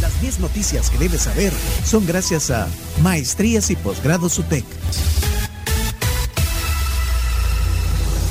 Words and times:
Las 0.00 0.20
10 0.20 0.38
noticias 0.38 0.90
que 0.90 0.98
debes 0.98 1.22
saber 1.22 1.52
son 1.84 2.06
gracias 2.06 2.52
a 2.52 2.68
Maestrías 3.02 3.70
y 3.70 3.76
Posgrados 3.76 4.38
UTEC. 4.38 4.64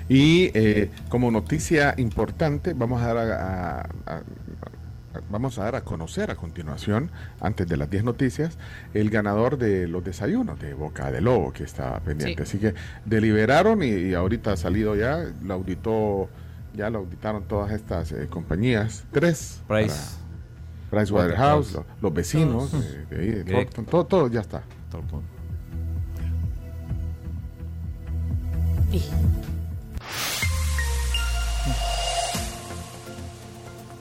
Y 0.08 0.52
eh, 0.55 0.89
como 1.09 1.30
noticia 1.30 1.94
importante, 1.98 2.73
vamos 2.73 3.03
a 3.03 3.14
dar 3.14 3.31
a, 3.31 3.89
vamos 5.30 5.58
a 5.59 5.63
dar 5.63 5.76
a 5.76 5.81
conocer 5.81 6.31
a 6.31 6.36
continuación, 6.36 7.12
antes 7.40 7.67
de 7.67 7.77
las 7.77 7.90
10 7.90 8.04
noticias, 8.04 8.58
el 8.94 9.09
ganador 9.09 9.58
de 9.58 9.88
los 9.88 10.04
desayunos 10.04 10.59
de 10.59 10.73
Boca 10.73 11.12
de 11.12 11.22
Lobo, 11.22 11.52
que 11.52 11.63
está 11.63 12.00
pendiente. 12.00 12.44
Así 12.44 12.58
que 12.59 12.73
deliberaron 13.05 13.84
y, 13.84 14.14
ahorita 14.14 14.53
ha 14.53 14.58
salido 14.58 14.95
ya, 14.95 15.26
lo 15.44 15.53
auditó, 15.53 16.30
ya 16.76 16.90
lo 16.90 17.00
auditaron 17.00 17.44
todas 17.44 17.72
estas 17.72 18.12
eh, 18.12 18.27
compañías, 18.30 19.05
tres. 19.12 19.62
Price. 19.67 21.14
Waterhouse, 21.14 21.73
los, 21.73 21.86
los, 22.02 22.14
vecinos, 22.14 22.72
de, 23.12 23.45
ahí, 23.48 23.67
todo, 23.89 24.05
todo, 24.08 24.28
ya 24.28 24.39
está. 24.41 24.64
Todo, 24.89 25.03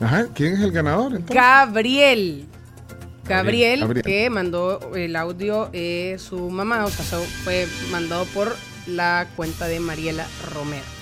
Ajá, 0.00 0.26
¿quién 0.34 0.54
es 0.54 0.60
el 0.60 0.72
ganador? 0.72 1.20
Gabriel. 1.26 2.46
Gabriel. 3.26 4.02
que 4.02 4.30
mandó 4.30 4.94
el 4.94 5.14
audio 5.16 5.68
eh, 5.72 6.16
su 6.18 6.48
mamá, 6.50 6.84
o 6.84 6.90
sea, 6.90 7.18
fue 7.44 7.66
mandado 7.90 8.24
por 8.26 8.56
la 8.86 9.26
cuenta 9.36 9.66
de 9.66 9.80
Mariela 9.80 10.26
Romero. 10.54 10.97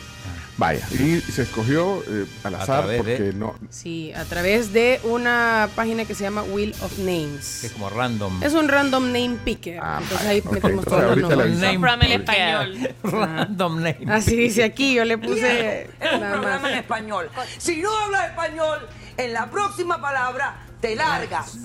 Vaya, 0.59 0.87
y 0.93 1.21
se 1.21 1.43
escogió 1.43 2.03
eh, 2.09 2.27
al 2.43 2.55
azar 2.55 2.87
porque 2.97 3.33
no. 3.35 3.55
Sí, 3.69 4.13
a 4.15 4.25
través 4.25 4.73
de 4.73 5.01
una 5.05 5.69
página 5.77 6.07
que 6.07 6.15
se 6.15 6.25
llama 6.25 6.43
Wheel 6.43 6.75
of 6.81 6.99
Names. 6.99 7.65
es 7.65 7.73
como 7.73 7.91
random. 7.91 8.43
Es 8.43 8.55
un 8.55 8.69
random 8.69 9.07
name 9.07 9.37
picker. 9.45 9.79
Ah, 9.83 9.99
Entonces 10.03 10.27
ahí 10.27 10.43
metimos 10.51 10.85
todos 10.87 11.17
los 11.17 11.31
nombres. 11.31 11.59
Name 11.59 12.07
el 12.07 12.13
español. 12.13 12.95
random 13.03 13.77
name. 13.77 14.07
Así 14.09 14.35
dice 14.35 14.65
aquí, 14.65 14.95
yo 14.95 15.05
le 15.05 15.19
puse. 15.19 15.91
Es 16.01 16.13
un 16.15 16.21
programa 16.21 16.73
en 16.73 16.79
español. 16.79 17.31
Si 17.59 17.83
no 17.83 17.95
hablas 17.95 18.31
español, 18.31 18.79
en 19.19 19.33
la 19.35 19.51
próxima 19.51 20.01
palabra 20.01 20.67
te 20.81 20.97
largas. 20.97 21.59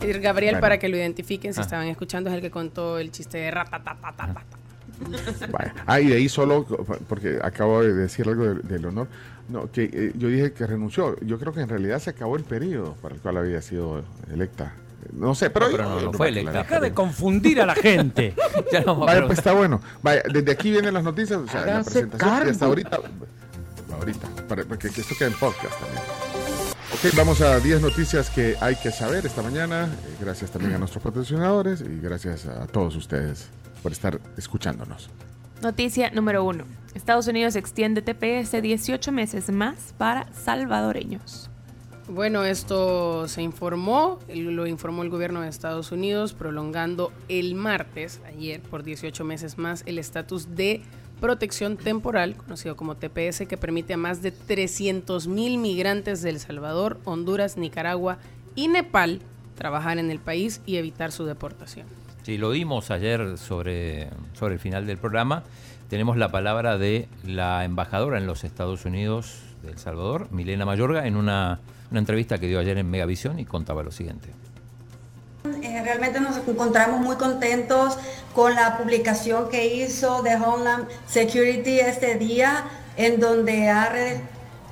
Gabriel, 0.00 0.58
para 0.58 0.78
que 0.78 0.88
lo 0.88 0.96
identifiquen, 0.96 1.54
si 1.54 1.60
ah. 1.60 1.62
estaban 1.62 1.86
escuchando, 1.86 2.30
es 2.30 2.36
el 2.36 2.42
que 2.42 2.50
contó 2.50 2.98
el 2.98 3.12
chiste 3.12 3.38
de 3.38 3.50
ratatatata. 3.52 4.63
Ah, 5.86 6.00
y 6.00 6.08
de 6.08 6.16
ahí 6.16 6.28
solo, 6.28 6.64
porque 7.08 7.38
acabo 7.42 7.82
de 7.82 7.92
decir 7.94 8.28
algo 8.28 8.54
del, 8.54 8.86
honor, 8.86 9.08
no, 9.48 9.70
que 9.70 9.84
eh, 9.92 10.12
yo 10.16 10.28
dije 10.28 10.52
que 10.52 10.66
renunció. 10.66 11.16
Yo 11.20 11.38
creo 11.38 11.52
que 11.52 11.60
en 11.60 11.68
realidad 11.68 11.98
se 11.98 12.10
acabó 12.10 12.36
el 12.36 12.44
periodo 12.44 12.94
para 13.02 13.14
el 13.14 13.20
cual 13.20 13.38
había 13.38 13.60
sido 13.62 14.02
electa. 14.32 14.74
No 15.12 15.34
sé, 15.34 15.50
pero, 15.50 15.68
no, 15.70 16.12
fue 16.12 16.28
electa. 16.28 16.62
Deja 16.62 16.80
de 16.80 16.94
confundir 16.94 17.60
a 17.60 17.66
la 17.66 17.74
gente. 17.74 18.34
Vaya, 18.86 19.26
pues 19.26 19.38
está 19.38 19.52
bueno. 19.52 19.80
Vaya, 20.02 20.22
desde 20.32 20.50
aquí 20.50 20.70
vienen 20.70 20.94
las 20.94 21.04
noticias, 21.04 21.38
o 21.38 21.46
sea, 21.46 21.66
la 21.66 21.82
presentación 21.82 22.46
y 22.46 22.50
hasta 22.50 22.64
ahorita. 22.64 22.98
Ahorita, 23.98 24.28
para, 24.48 24.64
que 24.64 24.88
esto 24.88 25.14
quede 25.18 25.28
en 25.28 25.34
podcast 25.34 25.78
también. 25.78 26.02
Ok, 26.92 27.16
vamos 27.16 27.40
a 27.40 27.60
10 27.60 27.80
noticias 27.82 28.30
que 28.30 28.56
hay 28.60 28.76
que 28.76 28.90
saber 28.90 29.26
esta 29.26 29.42
mañana. 29.42 29.84
Eh, 29.84 30.16
gracias 30.20 30.50
también 30.50 30.74
a 30.74 30.78
nuestros 30.78 31.02
patrocinadores 31.02 31.80
y 31.82 32.00
gracias 32.00 32.46
a 32.46 32.66
todos 32.66 32.96
ustedes 32.96 33.50
por 33.84 33.92
estar 33.92 34.18
escuchándonos. 34.38 35.10
Noticia 35.62 36.10
número 36.10 36.42
uno. 36.42 36.64
Estados 36.94 37.26
Unidos 37.26 37.54
extiende 37.54 38.00
TPS 38.00 38.62
18 38.62 39.12
meses 39.12 39.50
más 39.50 39.94
para 39.98 40.32
salvadoreños. 40.32 41.50
Bueno, 42.08 42.44
esto 42.44 43.28
se 43.28 43.42
informó, 43.42 44.20
lo 44.34 44.66
informó 44.66 45.02
el 45.02 45.10
gobierno 45.10 45.42
de 45.42 45.48
Estados 45.48 45.92
Unidos, 45.92 46.32
prolongando 46.32 47.12
el 47.28 47.54
martes, 47.54 48.22
ayer, 48.26 48.62
por 48.62 48.84
18 48.84 49.22
meses 49.24 49.58
más, 49.58 49.82
el 49.84 49.98
estatus 49.98 50.54
de 50.56 50.82
protección 51.20 51.76
temporal, 51.76 52.36
conocido 52.36 52.76
como 52.76 52.96
TPS, 52.96 53.46
que 53.46 53.58
permite 53.58 53.94
a 53.94 53.98
más 53.98 54.22
de 54.22 54.32
300 54.32 55.28
mil 55.28 55.58
migrantes 55.58 56.22
de 56.22 56.30
El 56.30 56.40
Salvador, 56.40 57.00
Honduras, 57.04 57.58
Nicaragua 57.58 58.16
y 58.54 58.68
Nepal 58.68 59.20
trabajar 59.56 59.98
en 59.98 60.10
el 60.10 60.20
país 60.20 60.62
y 60.64 60.76
evitar 60.76 61.12
su 61.12 61.26
deportación. 61.26 62.03
Sí, 62.24 62.38
lo 62.38 62.48
vimos 62.48 62.90
ayer 62.90 63.36
sobre, 63.36 64.08
sobre 64.32 64.54
el 64.54 64.58
final 64.60 64.86
del 64.86 64.96
programa. 64.96 65.42
Tenemos 65.90 66.16
la 66.16 66.30
palabra 66.30 66.78
de 66.78 67.06
la 67.22 67.66
embajadora 67.66 68.16
en 68.16 68.26
los 68.26 68.44
Estados 68.44 68.86
Unidos 68.86 69.40
de 69.62 69.72
El 69.72 69.78
Salvador, 69.78 70.28
Milena 70.30 70.64
Mayorga, 70.64 71.06
en 71.06 71.16
una, 71.16 71.60
entrevista 71.92 72.38
que 72.38 72.46
dio 72.46 72.60
ayer 72.60 72.78
en 72.78 72.90
Megavisión 72.90 73.38
y 73.38 73.44
contaba 73.44 73.82
lo 73.82 73.92
siguiente. 73.92 74.30
Eh, 75.62 75.82
realmente 75.84 76.18
nos 76.18 76.38
encontramos 76.38 77.02
muy 77.02 77.16
contentos 77.16 77.98
con 78.34 78.54
la 78.54 78.78
publicación 78.78 79.50
que 79.50 79.74
hizo 79.76 80.22
de 80.22 80.36
Homeland 80.36 80.88
Security 81.06 81.78
este 81.80 82.14
día, 82.14 82.64
en 82.96 83.20
donde 83.20 83.68
ha 83.68 83.92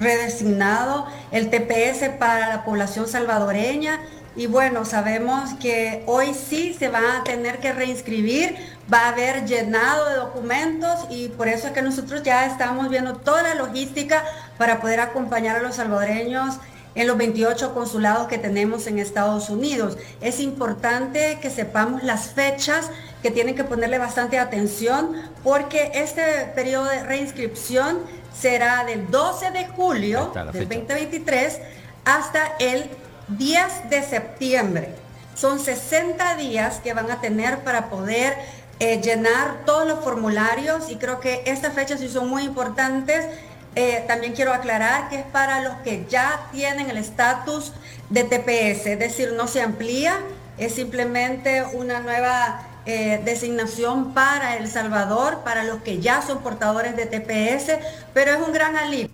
redesignado 0.00 1.06
el 1.30 1.50
TPS 1.50 2.08
para 2.18 2.48
la 2.48 2.64
población 2.64 3.06
salvadoreña 3.06 4.00
y 4.34 4.46
bueno, 4.46 4.84
sabemos 4.84 5.50
que 5.60 6.02
hoy 6.06 6.32
sí 6.34 6.74
se 6.78 6.88
va 6.88 7.18
a 7.18 7.24
tener 7.24 7.58
que 7.58 7.72
reinscribir, 7.72 8.56
va 8.92 9.00
a 9.00 9.08
haber 9.08 9.44
llenado 9.44 10.08
de 10.08 10.16
documentos 10.16 11.06
y 11.10 11.28
por 11.28 11.48
eso 11.48 11.66
es 11.66 11.72
que 11.74 11.82
nosotros 11.82 12.22
ya 12.22 12.46
estamos 12.46 12.88
viendo 12.88 13.16
toda 13.16 13.42
la 13.42 13.54
logística 13.54 14.24
para 14.56 14.80
poder 14.80 15.00
acompañar 15.00 15.56
a 15.56 15.62
los 15.62 15.76
salvadoreños 15.76 16.56
en 16.94 17.06
los 17.06 17.16
28 17.16 17.74
consulados 17.74 18.28
que 18.28 18.38
tenemos 18.38 18.86
en 18.86 18.98
Estados 18.98 19.50
Unidos. 19.50 19.98
Es 20.20 20.40
importante 20.40 21.38
que 21.40 21.50
sepamos 21.50 22.02
las 22.02 22.28
fechas 22.28 22.90
que 23.22 23.30
tienen 23.30 23.54
que 23.54 23.64
ponerle 23.64 23.98
bastante 23.98 24.38
atención 24.38 25.14
porque 25.44 25.90
este 25.94 26.22
periodo 26.54 26.86
de 26.86 27.02
reinscripción 27.02 27.98
será 28.38 28.84
del 28.84 29.10
12 29.10 29.50
de 29.50 29.66
julio 29.68 30.32
del 30.34 30.68
2023 30.68 31.60
hasta 32.04 32.56
el 32.58 32.90
10 33.28 33.90
de 33.90 34.02
septiembre. 34.02 34.88
Son 35.34 35.58
60 35.58 36.36
días 36.36 36.80
que 36.82 36.92
van 36.92 37.10
a 37.10 37.20
tener 37.20 37.60
para 37.60 37.88
poder 37.88 38.36
eh, 38.78 39.00
llenar 39.00 39.64
todos 39.64 39.86
los 39.86 40.00
formularios 40.04 40.90
y 40.90 40.96
creo 40.96 41.20
que 41.20 41.42
estas 41.46 41.72
fechas 41.72 42.00
sí 42.00 42.08
son 42.08 42.28
muy 42.28 42.42
importantes. 42.42 43.26
Eh, 43.74 44.04
también 44.06 44.34
quiero 44.34 44.52
aclarar 44.52 45.08
que 45.08 45.20
es 45.20 45.24
para 45.26 45.62
los 45.62 45.74
que 45.76 46.04
ya 46.08 46.48
tienen 46.52 46.90
el 46.90 46.98
estatus 46.98 47.72
de 48.10 48.24
TPS, 48.24 48.86
es 48.86 48.98
decir, 48.98 49.32
no 49.32 49.46
se 49.48 49.62
amplía, 49.62 50.18
es 50.58 50.74
simplemente 50.74 51.64
una 51.72 52.00
nueva 52.00 52.66
eh, 52.84 53.22
designación 53.24 54.12
para 54.12 54.56
El 54.56 54.68
Salvador, 54.68 55.38
para 55.44 55.64
los 55.64 55.80
que 55.82 56.00
ya 56.00 56.20
son 56.20 56.42
portadores 56.42 56.96
de 56.96 57.06
TPS, 57.06 57.78
pero 58.12 58.32
es 58.32 58.46
un 58.46 58.52
gran 58.52 58.76
alivio. 58.76 59.08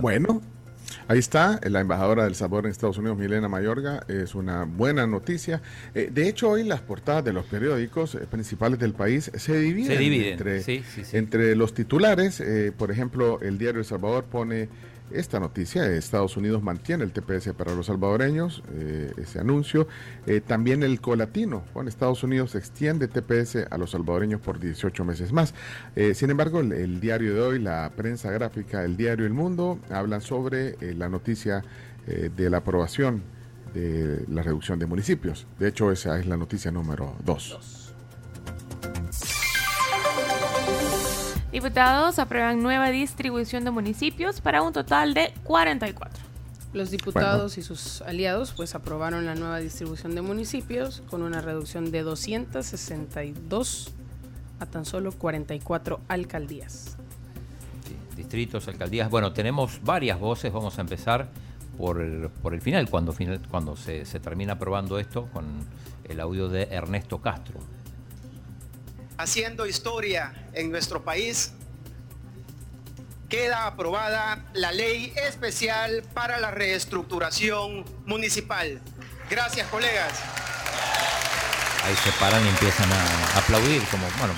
Bueno, 0.00 0.42
Ahí 1.10 1.18
está, 1.18 1.58
la 1.68 1.80
embajadora 1.80 2.22
del 2.22 2.36
sabor 2.36 2.66
en 2.66 2.70
Estados 2.70 2.96
Unidos, 2.96 3.18
Milena 3.18 3.48
Mayorga, 3.48 4.04
es 4.06 4.36
una 4.36 4.62
buena 4.62 5.08
noticia. 5.08 5.60
Eh, 5.92 6.08
de 6.14 6.28
hecho, 6.28 6.50
hoy 6.50 6.62
las 6.62 6.82
portadas 6.82 7.24
de 7.24 7.32
los 7.32 7.46
periódicos 7.46 8.14
eh, 8.14 8.28
principales 8.30 8.78
del 8.78 8.92
país 8.92 9.28
se 9.34 9.58
dividen, 9.58 10.00
entre, 11.12 11.56
los 11.56 11.74
titulares. 11.74 12.38
Eh, 12.38 12.70
por 12.70 12.92
ejemplo, 12.92 13.40
el 13.40 13.58
diario 13.58 13.80
El 13.80 13.86
Salvador 13.86 14.26
pone 14.26 14.68
esta 15.12 15.40
noticia. 15.40 15.86
Estados 15.86 16.36
Unidos 16.36 16.62
mantiene 16.62 17.04
el 17.04 17.12
TPS 17.12 17.52
para 17.54 17.74
los 17.74 17.86
salvadoreños, 17.86 18.62
eh, 18.72 19.12
ese 19.16 19.40
anuncio. 19.40 19.88
Eh, 20.26 20.40
también 20.40 20.82
el 20.82 21.00
colatino, 21.00 21.64
bueno, 21.74 21.88
Estados 21.88 22.22
Unidos 22.22 22.54
extiende 22.54 23.08
TPS 23.08 23.66
a 23.70 23.78
los 23.78 23.90
salvadoreños 23.90 24.40
por 24.40 24.58
18 24.58 25.04
meses 25.04 25.32
más. 25.32 25.54
Eh, 25.96 26.14
sin 26.14 26.30
embargo, 26.30 26.60
el, 26.60 27.00
diario 27.00 27.34
de 27.34 27.40
hoy, 27.40 27.58
la 27.58 27.90
prensa 27.96 28.30
gráfica, 28.30 28.84
el 28.84 28.96
diario 28.96 29.26
El 29.26 29.32
Mundo, 29.32 29.78
hablan 29.90 30.20
sobre 30.20 30.76
la 30.94 31.08
noticia 31.08 31.62
de 32.06 32.50
la 32.50 32.58
aprobación 32.58 33.22
de 33.74 34.24
la 34.28 34.42
reducción 34.42 34.78
de 34.78 34.86
municipios. 34.86 35.46
De 35.58 35.68
hecho, 35.68 35.92
esa 35.92 36.18
es 36.18 36.26
la 36.26 36.36
noticia 36.36 36.72
número 36.72 37.14
2. 37.24 37.79
Diputados 41.52 42.20
aprueban 42.20 42.62
nueva 42.62 42.90
distribución 42.90 43.64
de 43.64 43.72
municipios 43.72 44.40
para 44.40 44.62
un 44.62 44.72
total 44.72 45.14
de 45.14 45.34
44. 45.42 46.22
Los 46.72 46.92
diputados 46.92 47.58
y 47.58 47.62
sus 47.62 48.02
aliados 48.02 48.52
pues 48.56 48.76
aprobaron 48.76 49.26
la 49.26 49.34
nueva 49.34 49.58
distribución 49.58 50.14
de 50.14 50.22
municipios 50.22 51.02
con 51.10 51.22
una 51.22 51.40
reducción 51.40 51.90
de 51.90 52.02
262 52.02 53.92
a 54.60 54.66
tan 54.66 54.84
solo 54.84 55.10
44 55.10 55.98
alcaldías. 56.06 56.96
distritos, 58.16 58.68
alcaldías. 58.68 59.10
Bueno, 59.10 59.32
tenemos 59.32 59.80
varias 59.82 60.20
voces. 60.20 60.52
Vamos 60.52 60.78
a 60.78 60.82
empezar 60.82 61.30
por 61.76 62.00
el, 62.00 62.28
por 62.28 62.54
el 62.54 62.60
final, 62.60 62.88
cuando, 62.88 63.12
final, 63.12 63.40
cuando 63.50 63.74
se, 63.74 64.04
se 64.04 64.20
termina 64.20 64.52
aprobando 64.52 65.00
esto, 65.00 65.28
con 65.32 65.46
el 66.04 66.20
audio 66.20 66.48
de 66.48 66.68
Ernesto 66.70 67.20
Castro. 67.20 67.58
Haciendo 69.20 69.66
historia 69.66 70.32
en 70.54 70.70
nuestro 70.70 71.04
país 71.04 71.52
queda 73.28 73.66
aprobada 73.66 74.46
la 74.54 74.72
ley 74.72 75.12
especial 75.28 76.02
para 76.14 76.40
la 76.40 76.50
reestructuración 76.50 77.84
municipal. 78.06 78.80
Gracias, 79.28 79.68
colegas. 79.68 80.18
Ahí 81.84 81.94
se 81.96 82.12
paran 82.12 82.42
y 82.46 82.48
empiezan 82.48 82.90
a 82.90 83.36
aplaudir, 83.36 83.82
como, 83.90 84.06
bueno, 84.18 84.32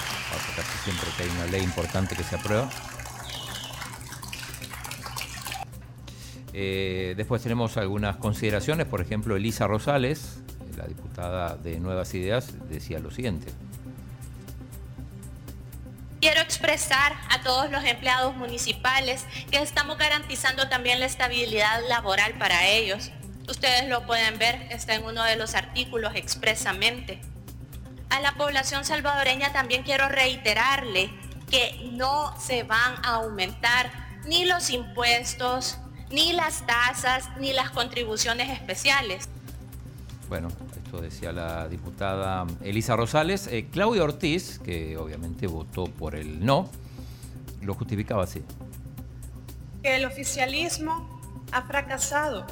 casi 0.57 0.79
siempre 0.83 1.09
que 1.17 1.23
hay 1.23 1.29
una 1.29 1.47
ley 1.47 1.63
importante 1.63 2.17
que 2.17 2.25
se 2.25 2.35
aprueba. 2.35 2.69
Eh, 6.53 7.15
después 7.17 7.41
tenemos 7.41 7.77
algunas 7.77 8.17
consideraciones, 8.17 8.89
por 8.89 9.01
ejemplo, 9.01 9.37
Elisa 9.37 9.69
Rosales, 9.69 10.39
la 10.77 10.89
diputada 10.89 11.57
de 11.57 11.79
Nuevas 11.79 12.13
Ideas, 12.15 12.49
decía 12.69 12.99
lo 12.99 13.13
siguiente. 13.13 13.53
A 16.73 17.43
todos 17.43 17.71
los 17.71 17.85
empleados 17.85 18.35
municipales 18.35 19.27
que 19.51 19.59
estamos 19.59 19.99
garantizando 19.99 20.71
también 20.71 21.01
la 21.01 21.07
estabilidad 21.07 21.83
laboral 21.87 22.33
para 22.39 22.67
ellos. 22.67 23.11
Ustedes 23.47 23.91
lo 23.91 24.07
pueden 24.07 24.39
ver, 24.39 24.69
está 24.71 24.95
en 24.95 25.05
uno 25.05 25.23
de 25.23 25.37
los 25.37 25.55
artículos 25.55 26.15
expresamente. 26.15 27.21
A 28.09 28.21
la 28.21 28.33
población 28.37 28.87
salvadoreña 28.87 29.53
también 29.53 29.83
quiero 29.83 30.09
reiterarle 30.09 31.11
que 31.51 31.91
no 31.93 32.35
se 32.41 32.63
van 32.63 32.95
a 33.05 33.17
aumentar 33.17 33.91
ni 34.25 34.47
los 34.47 34.71
impuestos, 34.71 35.77
ni 36.09 36.33
las 36.33 36.67
tasas, 36.67 37.29
ni 37.39 37.53
las 37.53 37.69
contribuciones 37.69 38.49
especiales. 38.49 39.29
Bueno, 40.31 40.49
decía 41.01 41.33
la 41.33 41.69
diputada 41.69 42.47
Elisa 42.63 42.97
Rosales. 42.97 43.47
Eh, 43.47 43.69
Claudia 43.71 44.05
Ortiz, 44.05 44.59
que 44.59 44.97
obviamente 44.97 45.47
votó 45.47 45.85
por 45.85 46.15
el 46.15 46.45
no, 46.45 46.69
lo 47.61 47.75
justificaba 47.75 48.25
así. 48.25 48.43
Que 49.83 49.97
el 49.97 50.05
oficialismo 50.05 51.21
ha 51.53 51.63
fracasado 51.63 52.47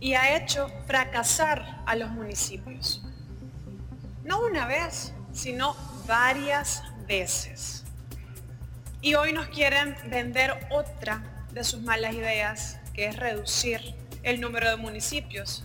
y 0.00 0.14
ha 0.14 0.36
hecho 0.36 0.68
fracasar 0.86 1.82
a 1.86 1.96
los 1.96 2.10
municipios. 2.10 3.02
No 4.24 4.44
una 4.44 4.66
vez, 4.66 5.12
sino 5.32 5.76
varias 6.06 6.82
veces. 7.06 7.84
Y 9.00 9.14
hoy 9.14 9.32
nos 9.32 9.46
quieren 9.48 9.96
vender 10.10 10.66
otra 10.70 11.46
de 11.52 11.64
sus 11.64 11.80
malas 11.82 12.14
ideas, 12.14 12.78
que 12.92 13.06
es 13.06 13.16
reducir 13.16 13.94
el 14.22 14.40
número 14.40 14.68
de 14.68 14.76
municipios 14.76 15.64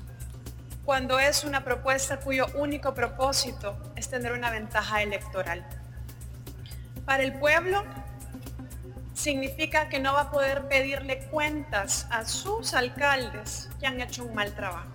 cuando 0.85 1.17
es 1.19 1.43
una 1.43 1.63
propuesta 1.63 2.19
cuyo 2.19 2.47
único 2.55 2.93
propósito 2.93 3.77
es 3.95 4.09
tener 4.09 4.33
una 4.33 4.51
ventaja 4.51 5.01
electoral. 5.01 5.65
Para 7.05 7.23
el 7.23 7.33
pueblo 7.33 7.83
significa 9.13 9.87
que 9.87 9.99
no 9.99 10.13
va 10.13 10.21
a 10.21 10.31
poder 10.31 10.67
pedirle 10.67 11.19
cuentas 11.27 12.07
a 12.09 12.25
sus 12.25 12.73
alcaldes 12.73 13.69
que 13.79 13.87
han 13.87 14.01
hecho 14.01 14.25
un 14.25 14.33
mal 14.35 14.53
trabajo. 14.53 14.89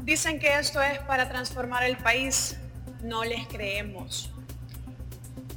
Dicen 0.00 0.38
que 0.38 0.58
esto 0.58 0.80
es 0.82 0.98
para 1.00 1.28
transformar 1.28 1.84
el 1.84 1.96
país. 1.96 2.58
No 3.02 3.24
les 3.24 3.46
creemos. 3.48 4.32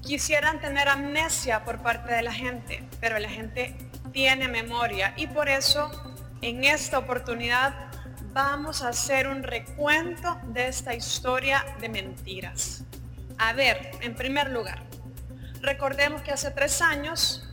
Quisieran 0.02 0.60
tener 0.60 0.88
amnesia 0.88 1.64
por 1.64 1.82
parte 1.82 2.14
de 2.14 2.24
la 2.24 2.34
gente, 2.34 2.84
pero 3.00 3.20
la 3.20 3.30
gente 3.30 3.76
tiene 4.12 4.48
memoria 4.48 5.14
y 5.18 5.28
por 5.28 5.50
eso 5.50 5.92
en 6.42 6.64
esta 6.64 6.98
oportunidad 6.98 7.89
vamos 8.34 8.82
a 8.84 8.90
hacer 8.90 9.28
un 9.28 9.44
recuento 9.44 10.40
de 10.54 10.68
esta 10.68 10.94
historia 10.94 11.66
de 11.80 11.90
mentiras. 11.90 12.84
A 13.38 13.54
ver, 13.54 13.92
en 14.02 14.16
primer 14.16 14.50
lugar, 14.52 14.84
recordemos 15.62 16.22
que 16.22 16.32
hace 16.32 16.52
tres 16.52 16.82
años, 16.82 17.48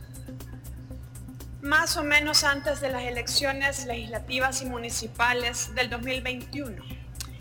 más 1.61 1.97
o 1.97 2.03
menos 2.03 2.43
antes 2.43 2.79
de 2.79 2.89
las 2.89 3.03
elecciones 3.03 3.85
legislativas 3.85 4.61
y 4.61 4.65
municipales 4.65 5.73
del 5.75 5.89
2021, 5.89 6.83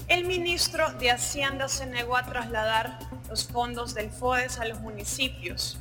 el 0.09 0.25
ministro 0.25 0.93
de 0.94 1.11
Hacienda 1.11 1.69
se 1.69 1.87
negó 1.87 2.17
a 2.17 2.25
trasladar 2.25 2.99
los 3.29 3.47
fondos 3.47 3.93
del 3.93 4.11
FODES 4.11 4.61
a 4.61 4.65
los 4.65 4.81
municipios, 4.81 5.79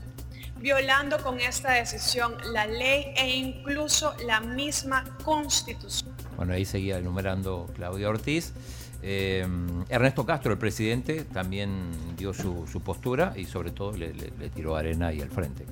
violando 0.58 1.22
con 1.22 1.40
esta 1.40 1.74
decisión 1.74 2.36
la 2.52 2.66
ley 2.66 3.14
e 3.16 3.30
incluso 3.30 4.16
la 4.26 4.42
misma 4.42 5.04
constitución. 5.24 6.05
Bueno, 6.38 6.54
ahí 6.54 6.66
seguía 6.66 6.98
enumerando 6.98 7.70
Claudia 7.76 8.10
Ortiz. 8.10 8.54
Eh, 9.02 9.46
Ernesto 9.90 10.26
Castro, 10.26 10.52
el 10.52 10.58
presidente, 10.58 11.24
también 11.26 11.92
dio 12.18 12.34
su, 12.34 12.82
postura 12.84 13.34
y 13.36 13.46
sobre 13.46 13.72
todo 13.72 13.92
le, 13.92 14.14
tiró 14.54 14.76
arena 14.76 15.14
y 15.14 15.22
al 15.22 15.30
frente. 15.30 15.66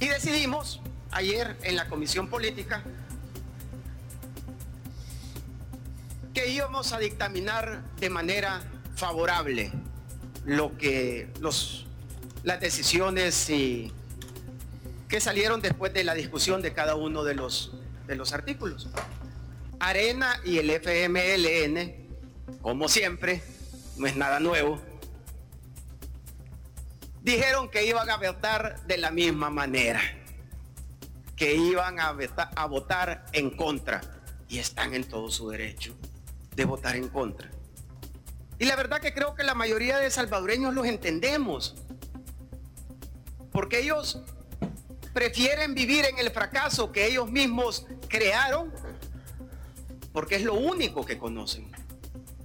y 0.00 0.06
decidimos 0.06 0.80
ayer 1.10 1.56
en 1.62 1.76
la 1.76 1.88
comisión 1.88 2.28
política 2.28 2.82
que 6.32 6.48
íbamos 6.48 6.92
a 6.92 6.98
dictaminar 6.98 7.82
de 8.00 8.08
manera 8.08 8.62
favorable 8.96 9.72
lo 10.44 10.76
que 10.78 11.30
los, 11.40 11.86
las 12.42 12.60
decisiones 12.60 13.46
que 15.08 15.20
salieron 15.20 15.60
después 15.60 15.92
de 15.92 16.04
la 16.04 16.14
discusión 16.14 16.62
de 16.62 16.72
cada 16.72 16.94
uno 16.94 17.22
de 17.24 17.34
los, 17.34 17.72
de 18.06 18.16
los 18.16 18.32
artículos. 18.32 18.88
Arena 19.82 20.40
y 20.44 20.58
el 20.58 20.70
FMLN, 20.70 22.60
como 22.62 22.88
siempre, 22.88 23.42
no 23.96 24.06
es 24.06 24.14
nada 24.14 24.38
nuevo, 24.38 24.80
dijeron 27.20 27.68
que 27.68 27.84
iban 27.84 28.08
a 28.08 28.16
votar 28.16 28.80
de 28.86 28.96
la 28.98 29.10
misma 29.10 29.50
manera, 29.50 30.00
que 31.34 31.56
iban 31.56 31.98
a, 31.98 32.12
votar 32.68 33.26
en 33.32 33.50
contra 33.56 34.00
y 34.48 34.60
están 34.60 34.94
en 34.94 35.02
todo 35.02 35.32
su 35.32 35.50
derecho 35.50 35.96
de 36.54 36.64
votar 36.64 36.94
en 36.94 37.08
contra. 37.08 37.50
Y 38.60 38.66
la 38.66 38.76
verdad 38.76 39.00
que 39.00 39.12
creo 39.12 39.34
que 39.34 39.42
la 39.42 39.56
mayoría 39.56 39.98
de 39.98 40.12
salvadoreños 40.12 40.74
los 40.74 40.86
entendemos, 40.86 41.74
porque 43.50 43.80
ellos 43.80 44.22
prefieren 45.12 45.74
vivir 45.74 46.04
en 46.04 46.20
el 46.20 46.30
fracaso 46.30 46.92
que 46.92 47.08
ellos 47.08 47.28
mismos 47.28 47.84
crearon 48.08 48.72
porque 50.12 50.36
es 50.36 50.42
lo 50.42 50.54
único 50.54 51.04
que 51.04 51.18
conocen. 51.18 51.66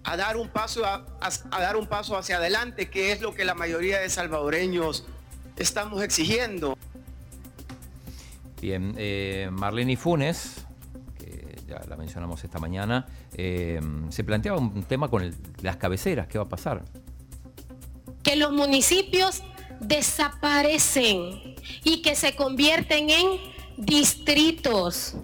A 0.04 0.16
dar 0.16 0.38
un 0.38 0.50
paso, 0.50 0.86
a, 0.86 1.06
dar 1.52 1.76
un 1.76 1.88
paso 1.88 2.18
hacia 2.18 2.38
adelante, 2.38 2.90
que 2.90 3.12
es 3.12 3.22
lo 3.22 3.34
que 3.34 3.44
la 3.44 3.56
mayoría 3.56 4.00
de 4.00 4.10
salvadoreños 4.10 5.06
estamos 5.58 6.02
exigiendo. 6.02 6.78
Bien, 8.62 8.96
eh, 8.98 9.50
Marlene 9.52 9.98
Funes, 9.98 10.66
que 11.20 11.58
ya 11.68 11.82
la 11.88 11.98
mencionamos 11.98 12.44
esta 12.44 12.58
mañana, 12.58 13.06
eh, 13.34 13.82
se 14.10 14.24
planteaba 14.24 14.60
un 14.60 14.84
tema 14.84 15.10
con 15.10 15.36
las 15.62 15.76
cabeceras, 15.76 16.28
¿qué 16.28 16.38
va 16.38 16.46
a 16.46 16.50
pasar? 16.50 16.84
Que 18.24 18.38
los 18.38 18.54
municipios 18.54 19.44
desaparecen 19.82 21.56
y 21.84 22.02
que 22.02 22.16
se 22.16 22.36
convierten 22.36 23.10
en 23.10 23.28
distritos 23.78 25.18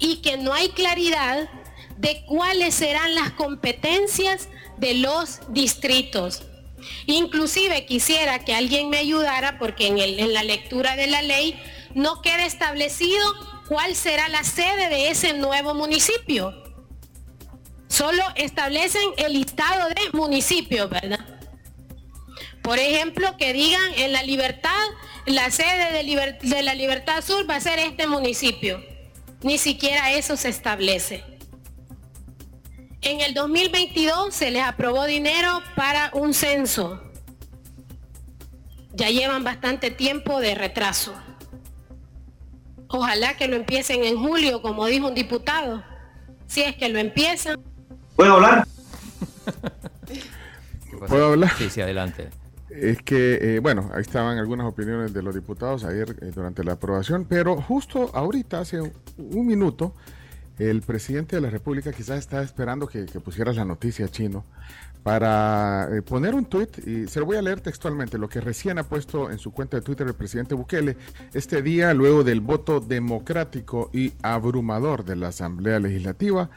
y 0.00 0.16
que 0.16 0.38
no 0.38 0.52
hay 0.52 0.70
claridad 0.70 1.48
de 1.98 2.24
cuáles 2.26 2.74
serán 2.74 3.14
las 3.14 3.30
competencias 3.32 4.48
de 4.78 4.94
los 4.94 5.40
distritos. 5.50 6.42
Inclusive 7.06 7.84
quisiera 7.84 8.38
que 8.40 8.54
alguien 8.54 8.88
me 8.88 8.96
ayudara 8.96 9.58
porque 9.58 9.88
en, 9.88 10.32
la 10.32 10.42
lectura 10.42 10.96
de 10.96 11.06
la 11.06 11.20
ley 11.20 11.60
no 11.94 12.22
queda 12.22 12.46
establecido 12.46 13.20
cuál 13.68 13.94
será 13.94 14.28
la 14.28 14.42
sede 14.42 14.88
de 14.88 15.10
ese 15.10 15.34
nuevo 15.34 15.74
municipio. 15.74 16.54
Solo 17.88 18.22
establecen 18.36 19.02
el 19.18 19.34
listado 19.34 19.88
de 19.88 20.10
municipios, 20.12 20.88
¿verdad? 20.88 21.20
Por 22.62 22.78
ejemplo, 22.78 23.36
que 23.36 23.52
digan 23.52 23.94
en 23.96 24.12
la 24.12 24.22
libertad, 24.22 24.70
la 25.26 25.50
sede 25.50 25.92
de, 25.92 26.38
de 26.40 26.62
la 26.62 26.74
libertad 26.74 27.22
sur 27.22 27.48
va 27.48 27.56
a 27.56 27.60
ser 27.60 27.78
este 27.78 28.06
municipio. 28.06 28.82
Ni 29.42 29.58
siquiera 29.58 30.12
eso 30.12 30.36
se 30.36 30.48
establece. 30.48 31.24
En 33.02 33.20
el 33.22 33.32
2022 33.32 34.34
se 34.34 34.50
les 34.50 34.62
aprobó 34.62 35.06
dinero 35.06 35.62
para 35.74 36.10
un 36.12 36.34
censo. 36.34 37.02
Ya 38.92 39.08
llevan 39.08 39.42
bastante 39.42 39.90
tiempo 39.90 40.40
de 40.40 40.54
retraso. 40.54 41.14
Ojalá 42.88 43.36
que 43.36 43.48
lo 43.48 43.56
empiecen 43.56 44.04
en 44.04 44.18
julio, 44.18 44.60
como 44.60 44.84
dijo 44.86 45.06
un 45.06 45.14
diputado. 45.14 45.82
Si 46.46 46.60
es 46.60 46.76
que 46.76 46.88
lo 46.88 46.98
empiezan. 46.98 47.56
¿Puedo 48.16 48.34
hablar? 48.34 48.66
¿Puedo 51.08 51.26
hablar? 51.28 51.56
Sí, 51.56 51.70
sí, 51.70 51.80
adelante. 51.80 52.28
Es 52.70 53.02
que, 53.02 53.56
eh, 53.56 53.58
bueno, 53.58 53.90
ahí 53.92 54.02
estaban 54.02 54.38
algunas 54.38 54.66
opiniones 54.66 55.12
de 55.12 55.22
los 55.22 55.34
diputados 55.34 55.84
ayer 55.84 56.16
eh, 56.20 56.30
durante 56.32 56.62
la 56.62 56.72
aprobación, 56.72 57.26
pero 57.28 57.60
justo 57.60 58.10
ahorita, 58.14 58.60
hace 58.60 58.80
un, 58.80 59.46
minuto, 59.46 59.94
el 60.58 60.82
presidente 60.82 61.36
de 61.36 61.42
la 61.42 61.50
República 61.50 61.92
quizás 61.92 62.18
estaba 62.18 62.42
esperando 62.42 62.86
que, 62.86 63.06
pusieras 63.24 63.56
la 63.56 63.64
noticia 63.64 64.08
chino 64.08 64.44
para 65.02 65.88
eh, 65.90 66.02
poner 66.02 66.34
un 66.34 66.44
tuit, 66.44 66.86
y 66.86 67.08
se 67.08 67.18
lo 67.18 67.26
voy 67.26 67.38
a 67.38 67.42
leer 67.42 67.60
textualmente, 67.60 68.18
lo 68.18 68.28
que 68.28 68.40
recién 68.40 68.78
ha 68.78 68.84
puesto 68.84 69.30
en 69.30 69.38
su 69.38 69.50
cuenta 69.50 69.78
de 69.78 69.82
Twitter 69.82 70.06
el 70.06 70.14
presidente 70.14 70.54
Bukele, 70.54 70.96
este 71.34 71.62
día, 71.62 71.92
luego 71.92 72.22
del 72.22 72.40
voto 72.40 72.78
democrático 72.78 73.90
y 73.92 74.12
abrumador 74.22 75.04
de 75.04 75.16
la 75.16 75.28
Asamblea 75.28 75.80
Legislativa, 75.80 76.50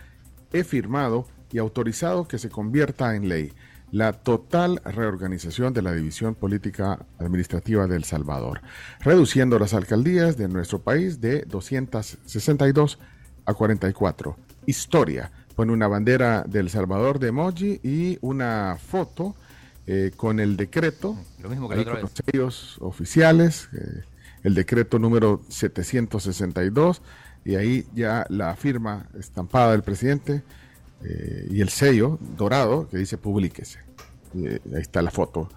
he 0.52 0.64
firmado 0.64 1.26
y 1.52 1.58
autorizado 1.58 2.28
que 2.28 2.38
se 2.38 2.50
convierta 2.50 3.16
en 3.16 3.30
ley 3.30 3.54
la 3.94 4.12
total 4.12 4.82
reorganización 4.84 5.72
de 5.72 5.84
la 5.84 5.94
división 5.94 6.34
política 6.34 7.06
administrativa 7.20 7.86
de 7.86 7.96
El 7.96 8.04
Salvador, 8.06 8.62
reduciendo 9.02 9.60
las 9.60 9.76
alcaldías 9.76 10.36
de 10.36 10.48
nuestro 10.48 10.80
país 10.80 11.22
de 11.22 11.44
262 11.44 12.98
a 13.46 13.54
44. 13.54 14.36
Historia, 14.66 15.32
pone 15.56 15.74
una 15.74 15.88
bandera 15.88 16.44
de 16.48 16.62
El 16.62 16.72
Salvador 16.72 17.20
de 17.20 17.28
emoji 17.28 17.80
y 17.84 18.18
una 18.22 18.80
foto 18.84 19.36
eh, 19.86 20.10
con 20.18 20.40
el 20.40 20.58
decreto, 20.58 21.16
Lo 21.40 21.50
mismo 21.50 21.70
que 21.70 21.86
los 21.86 22.12
sellos 22.26 22.78
oficiales, 22.82 23.70
eh, 23.74 24.02
el 24.42 24.56
decreto 24.56 24.98
número 24.98 25.44
762, 25.50 27.04
y 27.46 27.56
ahí 27.58 27.86
ya 27.94 28.26
la 28.30 28.56
firma 28.56 29.06
estampada 29.20 29.74
del 29.74 29.84
presidente 29.84 30.42
eh, 31.06 31.48
y 31.52 31.62
el 31.62 31.70
sello 31.70 32.18
dorado 32.38 32.88
que 32.88 32.98
dice 32.98 33.18
publíquese. 33.18 33.80
Eh, 34.36 34.60
ahí 34.74 34.82
está 34.82 35.02
la 35.02 35.12
foto, 35.12 35.50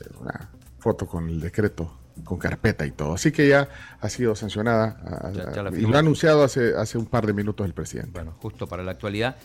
eh, 0.00 0.08
una 0.20 0.50
foto 0.78 1.06
con 1.06 1.28
el 1.28 1.40
decreto, 1.40 1.98
con 2.22 2.38
carpeta 2.38 2.86
y 2.86 2.92
todo. 2.92 3.14
Así 3.14 3.32
que 3.32 3.48
ya 3.48 3.68
ha 4.00 4.08
sido 4.08 4.34
sancionada 4.34 5.32
y 5.76 5.80
lo 5.80 5.96
ha 5.96 5.98
anunciado 5.98 6.44
hace, 6.44 6.74
hace 6.76 6.96
un 6.96 7.06
par 7.06 7.26
de 7.26 7.32
minutos 7.32 7.66
el 7.66 7.74
presidente. 7.74 8.12
Bueno, 8.12 8.34
justo 8.40 8.66
para 8.66 8.82
la 8.82 8.92
actualidad. 8.92 9.36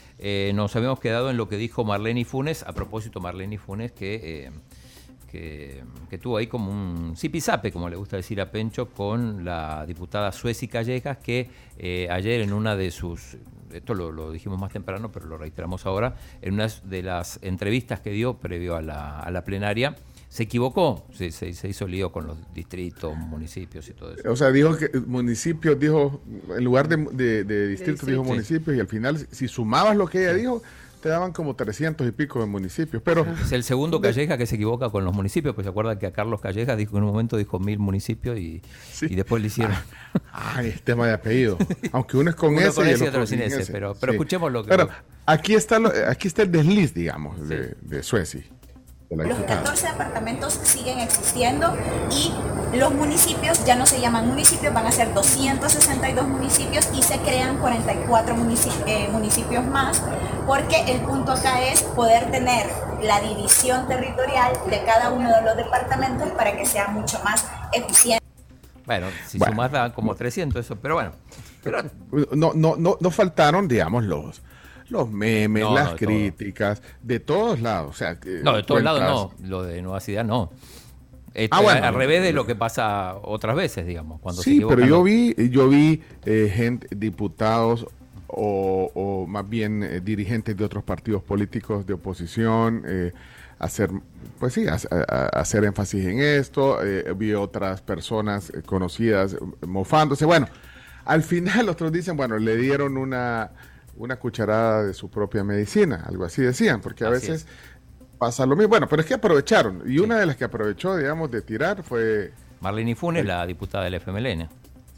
nos 0.54 0.76
habíamos 0.76 1.00
quedado 1.00 1.30
en 1.30 1.38
lo 1.38 1.50
que 1.50 1.58
dijo 1.58 1.84
Marlene 1.84 2.26
Funes, 2.26 2.64
a 2.64 2.74
propósito 2.74 3.20
Marlene 3.20 3.58
Funes, 3.58 3.92
que... 3.92 4.52
Que, 5.32 5.84
que, 6.10 6.18
tuvo 6.18 6.38
ahí 6.38 6.48
como 6.48 6.72
un 6.72 7.16
zipizape, 7.16 7.72
como 7.72 7.88
le 7.88 7.96
gusta 7.96 8.18
decir 8.18 8.42
a 8.42 8.50
Pencho, 8.50 8.90
con 8.90 9.46
la 9.46 9.86
diputada 9.86 10.32
Sueci 10.32 10.68
Callejas, 10.68 11.20
que 11.20 11.48
ayer 12.10 12.42
en 12.42 12.52
una 12.52 12.76
de 12.76 12.90
sus 12.90 13.38
esto 13.74 13.94
lo, 13.94 14.32
dijimos 14.32 14.60
más 14.60 14.72
temprano, 14.72 15.12
pero 15.12 15.26
lo 15.28 15.38
reiteramos 15.38 15.86
ahora, 15.86 16.16
en 16.42 16.54
una 16.54 16.68
de 16.68 17.04
las 17.04 17.40
entrevistas 17.42 18.00
que 18.00 18.12
dio 18.12 18.38
previo 18.38 18.76
a 18.76 18.82
la, 18.82 19.44
plenaria, 19.46 19.96
se 20.28 20.44
equivocó, 20.44 21.06
se, 21.12 21.32
se, 21.32 21.68
hizo 21.68 21.88
lío 21.88 22.12
con 22.12 22.28
los 22.28 22.38
distritos, 22.54 23.16
municipios 23.18 23.88
y 23.90 23.94
todo 23.94 24.14
eso. 24.14 24.32
O 24.32 24.36
sea, 24.36 24.52
dijo 24.52 24.78
que 24.78 24.92
municipios, 25.08 25.80
dijo, 25.80 26.22
en 26.56 26.64
lugar 26.64 26.88
de, 26.88 27.44
de, 27.44 27.68
distritos, 27.68 28.08
dijo 28.08 28.24
municipios, 28.24 28.78
y 28.78 28.80
al 28.80 28.88
final, 28.88 29.18
si 29.32 29.48
sumabas 29.48 29.98
lo 29.98 30.08
que 30.08 30.22
ella 30.24 30.34
dijo, 30.34 30.62
te 31.02 31.10
daban 31.10 31.32
como 31.32 31.56
300 31.56 32.08
y 32.08 32.12
pico 32.12 32.40
de 32.40 32.46
municipios. 32.46 33.02
Pero 33.04 33.26
es 33.44 33.52
el 33.52 33.64
segundo 33.64 34.02
Calleja 34.02 34.38
que 34.38 34.46
se 34.46 34.56
equivoca 34.56 34.90
con 34.90 35.06
los 35.06 35.14
municipios, 35.14 35.56
pues 35.56 35.66
se 35.66 35.70
acuerda 35.70 35.98
que 35.98 36.08
a 36.08 36.12
Carlos 36.12 36.42
Calleja 36.42 36.76
dijo 36.76 36.98
en 36.98 37.04
un 37.04 37.10
momento 37.12 37.38
dijo 37.38 37.60
mil 37.60 37.80
municipios 37.80 38.38
y, 38.38 38.62
y 39.02 39.16
después 39.16 39.42
le 39.42 39.48
hicieron. 39.48 39.76
Ah, 40.32 40.62
es 40.64 40.82
tema 40.82 41.08
de 41.08 41.14
apellido. 41.14 41.58
Aunque 41.92 42.18
uno 42.18 42.30
es 42.30 42.36
con 42.36 42.58
ese 42.58 43.04
y, 43.04 43.08
otro 43.08 43.26
sin 43.26 43.42
ese. 43.42 43.72
Pero, 43.72 43.96
pero 44.00 44.14
escuchemos 44.14 44.52
lo 44.52 44.64
que. 44.64 44.70
Pero 44.70 44.90
aquí 45.26 45.56
está, 45.56 45.80
aquí 46.08 46.28
está 46.28 46.44
el 46.44 46.52
desliz, 46.52 46.94
digamos, 46.94 47.48
de, 47.48 47.76
de 47.82 48.04
Suecia. 48.04 48.44
Los 49.10 49.40
14 49.40 49.88
departamentos 49.88 50.54
siguen 50.54 51.00
existiendo 51.00 51.76
y 52.12 52.32
los 52.74 52.94
municipios 52.94 53.64
ya 53.66 53.76
no 53.76 53.86
se 53.86 54.00
llaman 54.00 54.28
municipios, 54.28 54.74
van 54.74 54.86
a 54.86 54.92
ser 54.92 55.14
262 55.14 56.28
municipios 56.28 56.88
y 56.94 57.02
se 57.02 57.18
crean 57.20 57.58
44 57.58 58.36
eh, 58.86 59.10
municipios, 59.12 59.66
más, 59.66 60.04
porque 60.46 60.92
el 60.92 61.02
punto 61.02 61.32
acá 61.32 61.64
es 61.64 61.82
poder 61.84 62.30
tener 62.32 62.68
la 63.02 63.20
división 63.22 63.88
territorial 63.88 64.54
de 64.70 64.84
cada 64.84 65.12
uno 65.12 65.34
de 65.34 65.42
los 65.42 65.58
departamentos 65.58 66.30
para 66.32 66.56
que 66.56 66.66
sea 66.66 66.88
mucho 66.88 67.20
más 67.24 67.46
eficiente. 67.74 68.24
Bueno, 68.86 69.08
si 69.28 69.40
sumas 69.40 69.72
da 69.72 69.94
como 69.94 70.16
300 70.16 70.66
eso, 70.66 70.76
pero 70.76 70.96
bueno. 70.96 71.12
No, 72.32 72.54
no, 72.54 72.76
no, 72.78 72.98
no 73.00 73.12
faltaron, 73.12 73.68
digamos, 73.68 74.04
los 74.04 74.42
los 74.90 75.10
memes, 75.10 75.64
las 75.72 75.94
críticas, 75.94 76.82
de 77.02 77.20
todos 77.20 77.62
lados. 77.62 77.92
O 77.92 77.94
sea, 77.94 78.18
no, 78.44 78.56
de 78.56 78.64
todos 78.64 78.82
lados 78.82 79.02
no, 79.40 79.48
lo 79.48 79.64
de 79.64 79.82
Nueva 79.82 80.00
Ciudad 80.00 80.24
no. 80.24 80.52
Ah, 81.52 81.62
bueno, 81.62 81.86
al 81.86 81.94
revés 81.94 82.24
de 82.24 82.34
lo 82.34 82.46
que 82.46 82.56
pasa 82.56 83.16
otras 83.22 83.56
veces, 83.56 83.86
digamos. 83.86 84.20
Cuando 84.20 84.42
sí, 84.42 84.62
pero 84.68 84.86
yo 84.86 85.04
vi, 85.04 85.36
yo 85.50 85.70
vi 85.70 86.02
eh, 86.26 86.52
gente, 86.54 86.88
diputados 86.96 87.88
o, 88.28 89.26
más 89.28 89.48
bien 89.50 89.84
eh, 89.84 90.02
dirigentes 90.02 90.56
de 90.56 90.64
otros 90.64 90.84
partidos 90.84 91.24
políticos 91.24 91.86
de 91.86 91.94
oposición 91.94 92.84
eh, 92.88 93.12
hacer, 93.58 93.90
pues 94.40 94.54
sí, 94.54 94.66
hacer 94.68 95.66
énfasis 95.66 96.06
en 96.06 96.20
esto. 96.20 96.80
vi 97.18 97.34
otras 97.34 97.82
personas 97.82 98.52
conocidas 98.66 99.36
mofándose. 99.66 100.26
Bueno, 100.26 100.48
al 101.06 101.24
final 101.24 101.70
otros 101.70 101.92
dicen, 101.92 102.16
bueno, 102.16 102.38
le 102.38 102.56
dieron 102.56 102.98
una 102.98 103.52
una 104.00 104.16
cucharada 104.16 104.86
de 104.86 104.94
su 104.94 105.10
propia 105.10 105.44
medicina, 105.44 106.06
algo 106.08 106.24
así 106.24 106.42
decían, 106.42 106.80
porque 106.80 107.04
a 107.04 107.10
veces 107.10 107.46
pasa 108.20 108.46
lo 108.46 108.56
mismo. 108.56 108.70
Bueno, 108.70 108.88
pero 108.88 109.02
es 109.02 109.08
que 109.08 109.16
aprovecharon, 109.16 109.84
y 109.88 109.98
una 109.98 110.20
de 110.20 110.28
las 110.28 110.36
que 110.36 110.44
aprovechó, 110.44 110.96
digamos, 110.96 111.32
de 111.32 111.42
tirar 111.42 111.82
fue... 111.82 112.32
Marlene 112.60 112.96
Funes, 112.96 113.26
la 113.26 113.46
diputada 113.48 113.86
del 113.86 113.96
FMLN. 113.96 114.50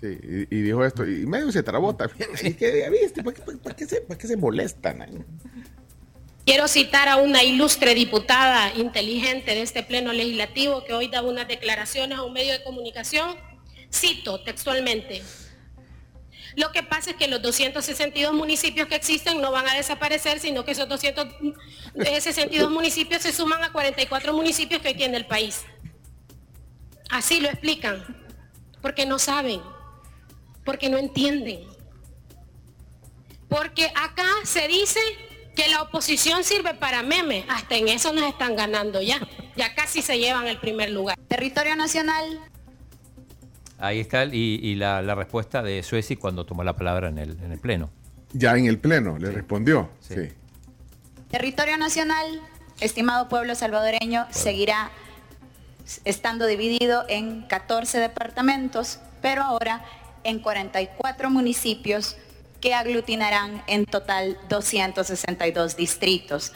Sí, 0.02 0.18
y, 0.50 0.62
dijo 0.62 0.84
esto, 0.84 1.06
y 1.06 1.28
medio 1.28 1.52
se 1.52 1.62
trabó 1.62 1.96
también. 1.96 2.30
¿Qué, 2.58 2.90
¿viste? 2.90 3.24
¿Para, 3.24 3.76
qué, 3.76 3.86
se, 3.86 4.02
¿Para 4.02 4.18
qué 4.18 4.28
se 4.28 4.36
molestan? 4.36 5.24
Quiero 6.44 6.68
citar 6.68 7.08
a 7.08 7.18
una 7.18 7.44
ilustre 7.44 7.94
diputada 7.94 8.74
inteligente 8.74 9.52
de 9.52 9.62
este 9.62 9.84
pleno 9.84 10.12
legislativo 10.12 10.84
que 10.84 10.94
hoy 10.94 11.08
da 11.08 11.22
unas 11.22 11.48
declaraciones 11.48 12.18
a 12.18 12.24
un 12.24 12.34
medio 12.34 12.52
de 12.52 12.64
comunicación. 12.64 13.36
Cito 13.94 14.42
textualmente, 14.44 15.22
lo 16.56 16.72
que 16.72 16.84
pasa 16.84 17.12
es 17.12 17.16
que 17.16 17.28
los 17.28 17.42
262 17.42 18.34
municipios 18.34 18.88
que 18.88 18.96
existen 18.96 19.42
no 19.42 19.52
van 19.52 19.68
a 19.68 19.76
desaparecer, 19.76 20.40
sino 20.40 20.66
que 20.66 20.72
esos 20.72 20.88
262 20.88 22.70
municipios 22.70 23.22
se 23.22 23.32
suman 23.32 23.64
a 23.64 23.72
44 23.72 24.34
municipios 24.34 24.82
que 24.82 24.94
tiene 24.94 25.18
el 25.18 25.26
país. 25.26 25.64
Así 27.10 27.40
lo 27.40 27.50
explican, 27.50 28.04
porque 28.82 29.06
no 29.06 29.20
saben, 29.20 29.62
porque 30.66 30.90
no 30.90 30.98
entienden. 30.98 31.66
Porque 33.48 33.92
acá 33.96 34.26
se 34.44 34.68
dice 34.68 35.00
que 35.56 35.68
la 35.68 35.82
oposición 35.82 36.44
sirve 36.44 36.74
para 36.74 37.04
memes, 37.04 37.46
hasta 37.50 37.76
en 37.76 37.88
eso 37.90 38.14
nos 38.14 38.26
están 38.26 38.56
ganando 38.56 39.02
ya. 39.02 39.20
Ya 39.58 39.76
casi 39.76 40.02
se 40.02 40.18
llevan 40.18 40.48
el 40.48 40.60
primer 40.60 40.90
lugar. 40.92 41.18
Territorio 41.28 41.76
nacional 41.76 42.40
Ahí 43.82 44.00
está, 44.00 44.26
y, 44.26 44.76
la, 44.76 45.02
respuesta 45.16 45.64
de 45.64 45.82
Sueci 45.82 46.16
cuando 46.16 46.46
tomó 46.46 46.64
la 46.64 46.76
palabra 46.76 47.10
en 47.10 47.18
el, 47.18 47.32
en 47.44 47.52
el 47.52 47.60
Pleno. 47.60 47.90
Ya 48.32 48.56
en 48.56 48.68
el 48.68 48.78
Pleno, 48.78 49.18
le 49.18 49.32
respondió. 49.32 49.90
Sí. 50.00 50.30
Territorio 51.30 51.78
nacional, 51.78 52.42
estimado 52.80 53.28
pueblo 53.28 53.56
salvadoreño, 53.56 54.28
seguirá 54.30 54.92
estando 56.06 56.46
dividido 56.46 57.06
en 57.10 57.42
14 57.48 58.00
departamentos, 58.00 59.00
pero 59.22 59.42
ahora 59.42 59.84
en 60.24 60.40
44 60.40 61.30
municipios 61.32 62.18
que 62.62 62.76
aglutinarán 62.76 63.64
en 63.66 63.86
total 63.86 64.38
262 64.48 65.76
distritos. 65.76 66.54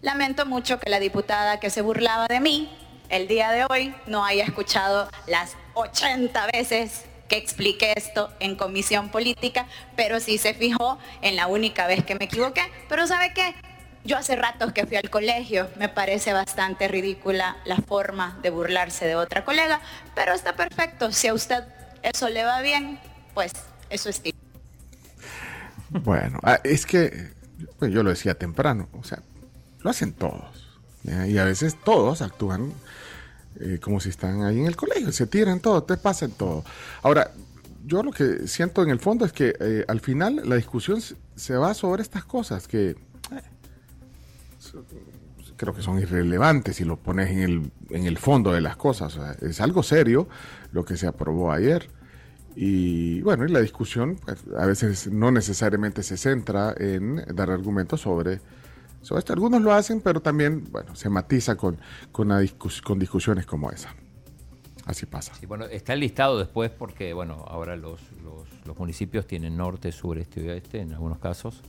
Lamento 0.00 0.46
mucho 0.46 0.80
que 0.80 0.88
la 0.88 1.00
diputada 1.00 1.60
que 1.60 1.68
se 1.68 1.82
burlaba 1.82 2.26
de 2.26 2.40
mí 2.40 2.70
el 3.08 3.28
día 3.28 3.50
de 3.50 3.66
hoy 3.68 3.94
no 4.06 4.24
haya 4.24 4.44
escuchado 4.44 5.08
las 5.26 5.54
80 5.76 6.46
veces 6.52 7.04
que 7.28 7.36
expliqué 7.36 7.92
esto 7.96 8.32
en 8.40 8.56
comisión 8.56 9.10
política, 9.10 9.66
pero 9.96 10.20
sí 10.20 10.38
se 10.38 10.54
fijó 10.54 10.98
en 11.22 11.36
la 11.36 11.46
única 11.46 11.86
vez 11.86 12.04
que 12.04 12.14
me 12.14 12.24
equivoqué. 12.24 12.62
Pero 12.88 13.06
¿sabe 13.06 13.32
qué? 13.34 13.54
Yo 14.04 14.16
hace 14.16 14.36
ratos 14.36 14.72
que 14.72 14.86
fui 14.86 14.96
al 14.96 15.10
colegio, 15.10 15.68
me 15.76 15.88
parece 15.88 16.32
bastante 16.32 16.86
ridícula 16.86 17.56
la 17.64 17.76
forma 17.76 18.38
de 18.42 18.50
burlarse 18.50 19.04
de 19.04 19.16
otra 19.16 19.44
colega, 19.44 19.80
pero 20.14 20.32
está 20.32 20.54
perfecto. 20.54 21.10
Si 21.12 21.26
a 21.26 21.34
usted 21.34 21.64
eso 22.02 22.28
le 22.28 22.44
va 22.44 22.60
bien, 22.62 23.00
pues 23.34 23.52
eso 23.90 24.08
es 24.08 24.22
Bueno, 25.90 26.38
ah, 26.44 26.60
es 26.62 26.86
que 26.86 27.34
pues 27.78 27.92
yo 27.92 28.02
lo 28.02 28.10
decía 28.10 28.34
temprano, 28.34 28.88
o 28.92 29.02
sea, 29.02 29.18
lo 29.80 29.90
hacen 29.90 30.12
todos. 30.12 30.78
Y 31.04 31.38
a 31.38 31.44
veces 31.44 31.76
todos 31.84 32.22
actúan 32.22 32.72
eh, 33.60 33.78
como 33.80 34.00
si 34.00 34.08
están 34.08 34.42
ahí 34.42 34.60
en 34.60 34.66
el 34.66 34.76
colegio, 34.76 35.12
se 35.12 35.26
tiran 35.26 35.60
todo, 35.60 35.82
te 35.82 35.96
pasan 35.96 36.30
todo. 36.32 36.64
Ahora, 37.02 37.32
yo 37.84 38.02
lo 38.02 38.12
que 38.12 38.48
siento 38.48 38.82
en 38.82 38.90
el 38.90 38.98
fondo 38.98 39.24
es 39.24 39.32
que 39.32 39.54
eh, 39.60 39.84
al 39.88 40.00
final 40.00 40.42
la 40.44 40.56
discusión 40.56 41.00
se 41.00 41.56
va 41.56 41.72
sobre 41.74 42.02
estas 42.02 42.24
cosas 42.24 42.66
que 42.66 42.90
eh, 42.90 42.96
creo 45.56 45.74
que 45.74 45.82
son 45.82 45.98
irrelevantes 45.98 46.76
si 46.76 46.84
lo 46.84 46.96
pones 46.96 47.30
en 47.30 47.38
el, 47.38 47.70
en 47.90 48.06
el 48.06 48.18
fondo 48.18 48.52
de 48.52 48.60
las 48.60 48.76
cosas. 48.76 49.18
es 49.40 49.60
algo 49.60 49.82
serio 49.82 50.28
lo 50.72 50.84
que 50.84 50.96
se 50.96 51.06
aprobó 51.06 51.52
ayer. 51.52 51.88
Y 52.56 53.20
bueno, 53.20 53.44
y 53.44 53.50
la 53.50 53.60
discusión 53.60 54.16
pues, 54.24 54.38
a 54.58 54.64
veces 54.64 55.08
no 55.12 55.30
necesariamente 55.30 56.02
se 56.02 56.16
centra 56.16 56.74
en 56.78 57.22
dar 57.34 57.50
argumentos 57.50 58.00
sobre, 58.00 58.40
sobre 59.06 59.20
esto. 59.20 59.32
Algunos 59.32 59.62
lo 59.62 59.72
hacen, 59.72 60.00
pero 60.00 60.20
también 60.20 60.64
bueno, 60.72 60.96
se 60.96 61.08
matiza 61.08 61.56
con, 61.56 61.78
con, 62.10 62.28
con 62.82 62.98
discusiones 62.98 63.46
como 63.46 63.70
esa. 63.70 63.94
Así 64.84 65.06
pasa. 65.06 65.34
Sí, 65.34 65.46
bueno, 65.46 65.64
está 65.66 65.94
listado 65.94 66.38
después 66.38 66.70
porque, 66.70 67.12
bueno, 67.12 67.44
ahora 67.48 67.76
los, 67.76 68.00
los, 68.64 68.78
municipios 68.78 69.26
tienen 69.26 69.56
norte, 69.56 69.90
sur, 69.92 70.18
este 70.18 70.42
y 70.42 70.48
oeste 70.48 70.80
en 70.80 70.92
algunos 70.92 71.18
casos. 71.18 71.60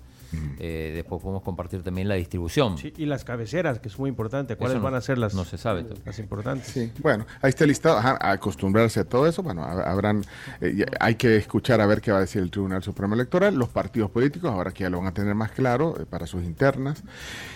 Eh, 0.59 0.91
después 0.95 1.21
podemos 1.21 1.43
compartir 1.43 1.83
también 1.83 2.07
la 2.07 2.15
distribución. 2.15 2.77
Sí, 2.77 2.93
y 2.97 3.05
las 3.05 3.23
cabeceras, 3.23 3.79
que 3.79 3.87
es 3.87 3.97
muy 3.97 4.09
importante. 4.09 4.55
¿Cuáles 4.55 4.81
van 4.81 4.95
a 4.95 5.01
ser 5.01 5.17
las, 5.17 5.33
no 5.33 5.45
se 5.45 5.57
sabe 5.57 5.85
las 6.05 6.19
importantes? 6.19 6.67
Sí, 6.67 6.91
bueno, 7.01 7.25
ahí 7.41 7.49
está 7.49 7.65
listado. 7.65 7.97
acostumbrarse 7.97 9.01
a 9.01 9.03
todo 9.05 9.27
eso. 9.27 9.43
Bueno, 9.43 9.63
habrán, 9.63 10.23
eh, 10.61 10.85
hay 10.99 11.15
que 11.15 11.37
escuchar 11.37 11.81
a 11.81 11.85
ver 11.85 12.01
qué 12.01 12.11
va 12.11 12.17
a 12.17 12.21
decir 12.21 12.41
el 12.41 12.51
Tribunal 12.51 12.83
Supremo 12.83 13.13
Electoral. 13.13 13.55
Los 13.55 13.69
partidos 13.69 14.11
políticos, 14.11 14.51
ahora 14.51 14.71
que 14.71 14.83
ya 14.83 14.89
lo 14.89 14.97
van 14.99 15.07
a 15.07 15.13
tener 15.13 15.35
más 15.35 15.51
claro 15.51 15.95
eh, 15.99 16.05
para 16.05 16.27
sus 16.27 16.43
internas. 16.43 17.03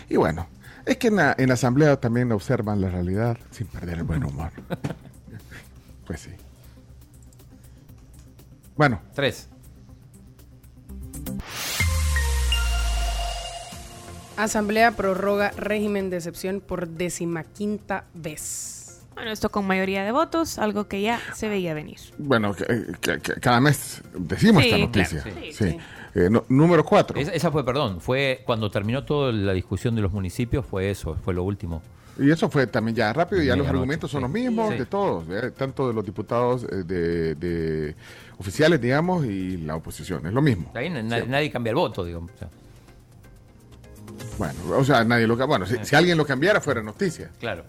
Y 0.09 0.17
bueno, 0.17 0.47
es 0.85 0.97
que 0.97 1.07
en 1.07 1.17
la, 1.17 1.35
en 1.37 1.47
la 1.49 1.55
Asamblea 1.55 1.99
también 1.99 2.31
observan 2.31 2.81
la 2.81 2.89
realidad 2.89 3.37
sin 3.51 3.67
perder 3.67 3.99
el 3.99 4.03
buen 4.03 4.23
humor. 4.23 4.51
Pues 6.03 6.21
sí. 6.21 6.31
Bueno. 8.75 8.99
Tres. 9.13 9.47
Asamblea 14.43 14.91
prorroga 14.91 15.51
régimen 15.51 16.09
de 16.09 16.17
excepción 16.17 16.61
por 16.61 16.87
decimaquinta 16.87 18.05
vez. 18.15 19.03
Bueno, 19.13 19.29
esto 19.29 19.49
con 19.49 19.67
mayoría 19.67 20.03
de 20.03 20.11
votos, 20.11 20.57
algo 20.57 20.87
que 20.87 21.01
ya 21.01 21.19
se 21.35 21.47
veía 21.47 21.75
venir. 21.75 21.99
Bueno, 22.17 22.55
cada 23.39 23.59
mes 23.59 24.01
decimos 24.15 24.63
esta 24.63 24.79
noticia. 24.79 25.23
sí, 25.51 25.77
eh, 26.15 26.29
número 26.49 26.83
cuatro. 26.83 27.19
esa, 27.19 27.51
fue, 27.51 27.63
perdón, 27.63 28.01
fue 28.01 28.41
cuando 28.43 28.71
terminó 28.71 29.03
toda 29.03 29.31
la 29.31 29.53
discusión 29.53 29.95
de 29.95 30.01
los 30.01 30.11
municipios, 30.11 30.65
fue 30.65 30.89
eso, 30.89 31.15
fue 31.23 31.35
lo 31.35 31.43
último. 31.43 31.83
Y 32.17 32.31
eso 32.31 32.49
fue 32.49 32.65
también 32.65 32.95
ya 32.95 33.13
rápido, 33.13 33.43
ya 33.43 33.55
los 33.55 33.67
argumentos 33.67 34.09
son 34.09 34.23
los 34.23 34.31
mismos 34.31 34.71
de 34.71 34.85
todos, 34.87 35.25
tanto 35.55 35.87
de 35.87 35.93
los 35.93 36.03
diputados 36.03 36.63
eh, 36.63 36.83
de, 36.83 37.95
oficiales, 38.39 38.81
digamos, 38.81 39.23
y 39.25 39.57
la 39.57 39.75
oposición, 39.75 40.25
es 40.25 40.33
lo 40.33 40.41
mismo. 40.41 40.71
Ahí 40.73 40.89
nadie, 40.89 41.51
cambia 41.51 41.69
el 41.69 41.75
voto, 41.75 42.03
digamos. 42.03 42.31
Bueno, 44.37 44.59
o 44.77 44.83
sea, 44.83 45.03
nadie 45.03 45.27
lo 45.27 45.35
Bueno, 45.47 45.65
si, 45.65 45.77
si, 45.83 45.95
alguien 45.95 46.17
lo 46.17 46.25
cambiara 46.25 46.61
fuera 46.61 46.81
noticia. 46.81 47.29
Claro. 47.39 47.63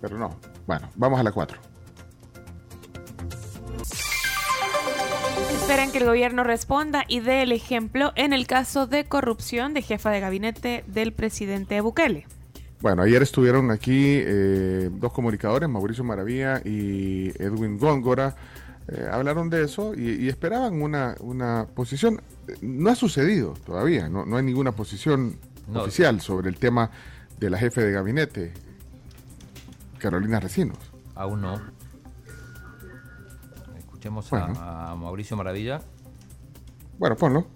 Pero 0.00 0.18
no. 0.18 0.38
Bueno, 0.66 0.90
vamos 0.94 1.20
a 1.20 1.22
la 1.22 1.32
4. 1.32 1.58
Esperan 5.52 5.92
que 5.92 5.98
el 5.98 6.04
gobierno 6.04 6.44
responda 6.44 7.04
y 7.08 7.20
dé 7.20 7.42
el 7.42 7.52
ejemplo 7.52 8.12
en 8.16 8.32
el 8.32 8.46
caso 8.46 8.86
de 8.86 9.04
corrupción 9.06 9.72
de 9.72 9.82
jefa 9.82 10.10
de 10.10 10.20
gabinete 10.20 10.84
del 10.86 11.12
presidente 11.12 11.80
Bukele. 11.80 12.26
Bueno, 12.80 13.00
ayer 13.02 13.22
estuvieron 13.22 13.70
aquí 13.70 14.20
eh, 14.22 14.90
dos 14.92 15.12
comunicadores, 15.12 15.66
Mauricio 15.70 16.04
Maravilla 16.04 16.60
y 16.62 17.30
Edwin 17.42 17.78
Góngora, 17.78 18.36
eh, 18.88 19.08
hablaron 19.10 19.48
de 19.48 19.64
eso 19.64 19.94
y, 19.94 20.28
esperaban 20.28 20.82
una, 20.82 21.16
una, 21.20 21.66
posición. 21.74 22.20
No 22.60 22.90
ha 22.90 22.94
sucedido 22.94 23.54
todavía, 23.64 24.10
no, 24.10 24.26
no 24.26 24.36
hay 24.36 24.44
ninguna 24.44 24.72
posición 24.72 25.38
oficial 25.72 26.20
sobre 26.20 26.48
el 26.48 26.56
tema 26.56 26.90
de 27.38 27.50
la 27.50 27.58
jefe 27.58 27.82
de 27.82 27.92
gabinete, 27.92 28.52
Carolina 29.98 30.40
Recinos. 30.40 30.78
Aún 31.14 31.40
no. 31.40 31.60
Escuchemos 33.78 34.32
a, 34.32 34.94
Mauricio 34.96 35.36
Maravilla. 35.36 35.80
Bueno, 36.98 37.16
ponlo. 37.16 37.46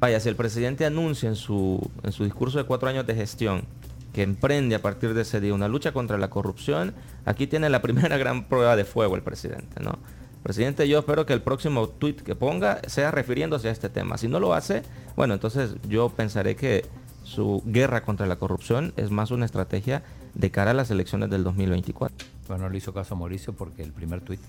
Vaya, 0.00 0.20
si 0.20 0.28
el 0.28 0.36
presidente 0.36 0.84
anuncia 0.84 1.28
en 1.28 1.36
su, 1.36 1.90
en 2.02 2.12
su 2.12 2.24
discurso 2.24 2.58
de 2.58 2.64
cuatro 2.64 2.88
años 2.88 3.06
de 3.06 3.14
gestión 3.14 3.64
que 4.12 4.22
emprende 4.22 4.74
a 4.74 4.82
partir 4.82 5.14
de 5.14 5.22
ese 5.22 5.40
día 5.40 5.54
una 5.54 5.68
lucha 5.68 5.92
contra 5.92 6.18
la 6.18 6.28
corrupción, 6.28 6.92
aquí 7.24 7.46
tiene 7.46 7.70
la 7.70 7.80
primera 7.82 8.16
gran 8.16 8.44
prueba 8.44 8.76
de 8.76 8.84
fuego 8.84 9.16
el 9.16 9.22
presidente, 9.22 9.80
¿no? 9.80 9.98
Presidente, 10.42 10.88
yo 10.88 10.98
espero 10.98 11.24
que 11.26 11.32
el 11.32 11.42
próximo 11.42 11.88
tuit 11.88 12.20
que 12.20 12.34
ponga 12.34 12.80
sea 12.88 13.10
refiriéndose 13.10 13.68
a 13.68 13.70
este 13.70 13.88
tema. 13.88 14.18
Si 14.18 14.28
no 14.28 14.40
lo 14.40 14.54
hace, 14.54 14.82
bueno, 15.16 15.34
entonces 15.34 15.76
yo 15.88 16.08
pensaré 16.08 16.56
que 16.56 16.84
su 17.22 17.62
guerra 17.64 18.02
contra 18.02 18.26
la 18.26 18.36
corrupción 18.36 18.92
es 18.96 19.10
más 19.10 19.30
una 19.30 19.44
estrategia 19.44 20.02
de 20.34 20.50
cara 20.50 20.72
a 20.72 20.74
las 20.74 20.90
elecciones 20.90 21.30
del 21.30 21.44
2024. 21.44 22.26
Bueno, 22.48 22.64
no 22.64 22.70
le 22.70 22.78
hizo 22.78 22.92
caso 22.92 23.14
a 23.14 23.18
Mauricio 23.18 23.52
porque 23.52 23.82
el 23.82 23.92
primer 23.92 24.20
tuit 24.20 24.40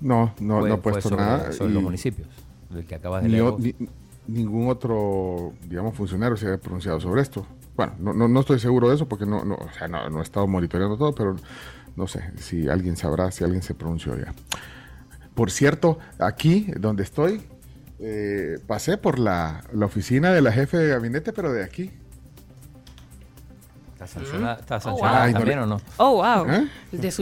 no, 0.00 0.34
no, 0.40 0.66
no 0.66 0.74
ha 0.74 0.76
puesto 0.78 1.16
nada. 1.16 1.52
Sobre 1.52 1.72
los 1.72 1.82
municipios, 1.82 2.28
del 2.70 2.84
que 2.84 2.94
acabas 2.94 3.22
de 3.22 3.28
leer. 3.28 3.54
ningún 4.26 4.68
otro, 4.68 5.52
digamos, 5.68 5.94
funcionario 5.94 6.36
se 6.36 6.52
ha 6.52 6.58
pronunciado 6.58 7.00
sobre 7.00 7.22
esto. 7.22 7.46
Bueno, 7.76 7.92
no, 7.98 8.28
no, 8.28 8.40
estoy 8.40 8.58
seguro 8.58 8.88
de 8.88 8.94
eso 8.94 9.06
porque 9.06 9.26
no, 9.26 9.44
no, 9.44 9.54
o 9.54 9.68
sea, 9.76 9.88
no, 9.88 10.18
he 10.18 10.22
estado 10.22 10.46
monitoreando 10.46 10.96
todo, 10.96 11.14
pero 11.14 11.36
no 11.94 12.06
sé 12.06 12.32
si 12.36 12.68
alguien 12.68 12.96
sabrá, 12.96 13.30
si 13.30 13.44
alguien 13.44 13.62
se 13.62 13.74
pronunció 13.74 14.16
ya. 14.18 14.34
Por 15.36 15.50
cierto, 15.50 15.98
aquí 16.18 16.66
donde 16.78 17.02
estoy, 17.02 17.42
eh, 18.00 18.58
pasé 18.66 18.96
por 18.96 19.18
la, 19.18 19.64
oficina 19.82 20.32
de 20.32 20.40
la 20.40 20.50
jefe 20.50 20.78
de 20.78 20.88
gabinete, 20.88 21.34
pero 21.34 21.52
de 21.52 21.62
aquí. 21.62 21.92
¿Está 23.92 24.06
sancionada, 24.06 24.54
¿está 24.54 24.80
sancionada 24.80 25.30
también 25.32 25.58
o 25.58 25.66
no? 25.66 25.80
Oh, 25.98 26.22
wow. 26.22 26.50
¿Eh? 26.50 26.70
De 26.90 27.12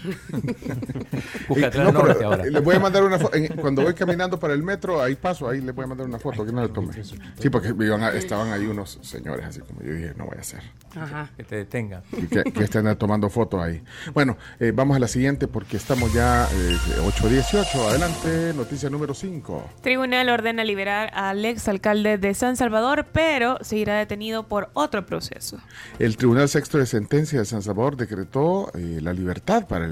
Suchitoto. 1.48 2.36
Le 2.44 2.60
voy 2.60 2.76
a 2.76 2.80
mandar 2.80 3.04
una 3.04 3.18
foto. 3.18 3.36
Cuando 3.60 3.82
voy 3.82 3.94
caminando 3.94 4.38
para 4.38 4.54
el 4.54 4.62
metro, 4.62 5.02
ahí 5.02 5.16
paso, 5.16 5.48
ahí 5.48 5.60
le 5.60 5.72
voy 5.72 5.84
a 5.84 5.88
mandar 5.88 6.06
una 6.06 6.18
foto. 6.18 6.44
Que 6.44 6.52
no 6.52 6.62
le 6.62 6.68
tome. 6.68 6.92
Sí, 7.38 7.50
porque 7.50 7.74
estaban 8.14 8.52
ahí 8.52 8.66
unos 8.66 8.98
señores, 9.02 9.46
así 9.46 9.60
como 9.60 9.82
yo 9.82 9.92
dije, 9.92 10.14
no 10.16 10.26
voy 10.26 10.36
a 10.38 10.40
hacer. 10.40 10.62
Ajá. 10.96 11.30
Que 11.36 11.44
te 11.44 11.56
detengan. 11.56 12.02
Y 12.12 12.26
que, 12.26 12.64
estén 12.64 12.96
tomando 12.96 13.30
fotos 13.30 13.60
ahí. 13.60 13.82
Bueno, 14.12 14.36
eh, 14.58 14.72
vamos 14.74 14.96
a 14.96 15.00
la 15.00 15.08
siguiente 15.08 15.48
porque 15.48 15.76
estamos 15.76 16.12
ya 16.12 16.44
eh, 16.44 16.76
8.18. 17.04 17.88
Adelante, 17.88 18.52
noticia 18.54 18.90
número 18.90 19.14
5. 19.14 19.70
Tribunal 19.82 20.28
ordena 20.28 20.64
liberar 20.64 21.10
al 21.14 21.44
ex 21.44 21.68
alcalde 21.68 22.18
de 22.18 22.34
San 22.34 22.56
Salvador, 22.56 23.06
pero 23.12 23.58
seguirá 23.62 23.98
detenido 23.98 24.48
por 24.48 24.70
otro 24.74 25.06
proceso. 25.06 25.58
El 25.98 26.16
Tribunal 26.16 26.48
Sexto 26.48 26.78
de 26.78 26.86
Sentencia 26.86 27.38
de 27.38 27.44
San 27.44 27.62
Salvador 27.62 27.96
decretó 27.96 28.70
eh, 28.74 28.98
la 29.00 29.12
libertad 29.12 29.66
para 29.66 29.86
el 29.86 29.89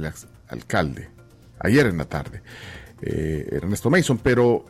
alcalde, 0.49 1.09
ayer 1.61 1.87
en 1.87 1.99
la 1.99 2.05
tarde, 2.05 2.43
eh, 3.01 3.49
Ernesto 3.53 3.91
Mason, 3.91 4.19
pero, 4.19 4.65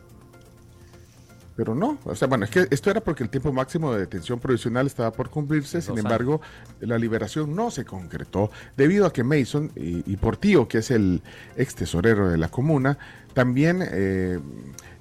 pero 1.55 1.75
no, 1.75 1.97
o 2.05 2.15
sea, 2.15 2.27
bueno, 2.27 2.45
es 2.45 2.51
que 2.51 2.67
esto 2.69 2.89
era 2.89 3.01
porque 3.01 3.23
el 3.23 3.29
tiempo 3.29 3.51
máximo 3.51 3.93
de 3.93 4.01
detención 4.01 4.39
provisional 4.39 4.87
estaba 4.87 5.11
por 5.11 5.29
cumplirse, 5.29 5.81
sin 5.81 5.97
embargo, 5.97 6.41
la 6.79 6.97
liberación 6.97 7.55
no 7.55 7.71
se 7.71 7.85
concretó 7.85 8.51
debido 8.77 9.05
a 9.05 9.13
que 9.13 9.23
Mason 9.23 9.71
y, 9.75 10.15
Portillo, 10.17 10.67
que 10.67 10.79
es 10.79 10.91
el 10.91 11.21
ex 11.57 11.75
tesorero 11.75 12.29
de 12.29 12.37
la 12.37 12.49
comuna, 12.49 12.97
también 13.33 13.81
eh, 13.81 14.39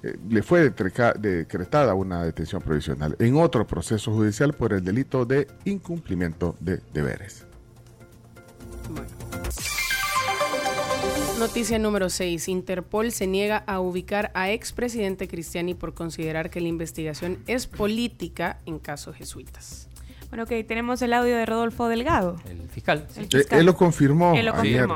eh, 0.02 0.16
le 0.28 0.42
fue 0.42 0.70
decretada 0.70 1.94
una 1.94 2.24
detención 2.24 2.62
provisional 2.62 3.16
en 3.18 3.36
otro 3.36 3.66
proceso 3.66 4.12
judicial 4.12 4.52
por 4.52 4.72
el 4.72 4.84
delito 4.84 5.24
de 5.24 5.48
incumplimiento 5.64 6.56
de 6.60 6.80
deberes. 6.92 7.46
Noticia 11.38 11.78
número 11.78 12.10
6. 12.10 12.48
Interpol 12.48 13.12
se 13.12 13.28
niega 13.28 13.58
a 13.58 13.78
ubicar 13.78 14.32
a 14.34 14.50
expresidente 14.50 15.28
Cristiani 15.28 15.74
por 15.74 15.94
considerar 15.94 16.50
que 16.50 16.60
la 16.60 16.66
investigación 16.66 17.38
es 17.46 17.68
política 17.68 18.58
en 18.66 18.80
casos 18.80 19.14
jesuitas. 19.14 19.88
Bueno, 20.30 20.42
ok, 20.42 20.50
tenemos 20.66 21.00
el 21.00 21.12
audio 21.12 21.36
de 21.36 21.46
Rodolfo 21.46 21.86
Delgado. 21.88 22.36
El 22.44 22.68
fiscal. 22.68 23.06
Él, 23.50 23.66
lo 23.66 23.76
confirmó, 23.76 24.32
Ayer, 24.32 24.88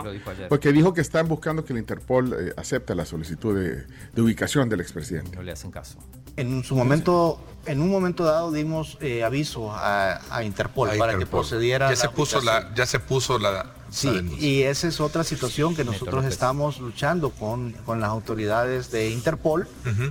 Porque 0.48 0.72
dijo 0.72 0.92
que 0.92 1.00
están 1.00 1.28
buscando 1.28 1.64
que 1.64 1.72
el 1.72 1.78
Interpol 1.78 2.33
eh, 2.33 2.52
acepte 2.57 2.96
la 2.96 3.05
solicitud 3.05 3.57
de, 3.57 4.20
ubicación 4.20 4.68
del 4.68 4.81
expresidente. 4.81 5.37
No 5.37 5.42
le 5.42 5.52
hacen 5.52 5.70
caso. 5.70 5.98
En 6.37 6.64
su 6.64 6.74
momento, 6.74 7.40
en 7.66 7.81
un 7.81 7.88
momento 7.88 8.24
dado 8.24 8.50
dimos 8.50 8.98
eh, 9.00 9.22
aviso 9.22 9.70
a, 9.72 10.42
Interpol 10.42 10.90
para 10.98 11.16
que 11.16 11.24
procediera. 11.24 11.88
Ya 11.88 11.96
se 11.96 12.09
puso 12.09 12.40
la, 12.40 12.74
ya 12.74 12.85
se 12.85 12.98
puso 12.98 13.38
la, 13.38 13.72
Sí, 13.92 14.09
y 14.38 14.62
esa 14.62 14.88
es 14.88 15.00
otra 15.00 15.22
situación 15.22 15.76
que 15.76 15.85
nosotros 15.85 16.24
estamos 16.24 16.81
luchando 16.81 17.31
con, 17.31 17.74
las 17.87 18.09
autoridades 18.09 18.90
de 18.90 19.11
Interpol, 19.11 19.68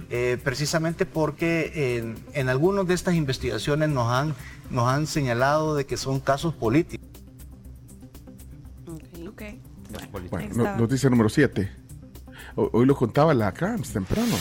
eh, 0.10 0.38
precisamente 0.44 1.08
porque 1.08 1.98
en, 1.98 2.15
en 2.34 2.50
algunas 2.50 2.86
de 2.86 2.94
estas 2.94 3.15
investigaciones 3.15 3.89
nos 3.89 4.08
han, 4.12 4.36
nos 4.70 4.88
han 4.88 5.08
señalado 5.08 5.76
de 5.76 5.88
que 5.88 5.98
son 5.98 6.20
casos 6.20 6.54
políticos. 6.54 7.06
Bueno, 10.30 10.78
noticia 10.78 11.10
número 11.10 11.30
7. 11.30 11.72
Hoy 12.56 12.86
lo 12.86 12.96
contaba 12.96 13.34
la 13.34 13.52
CRAMS 13.52 13.94
temprano. 13.94 14.36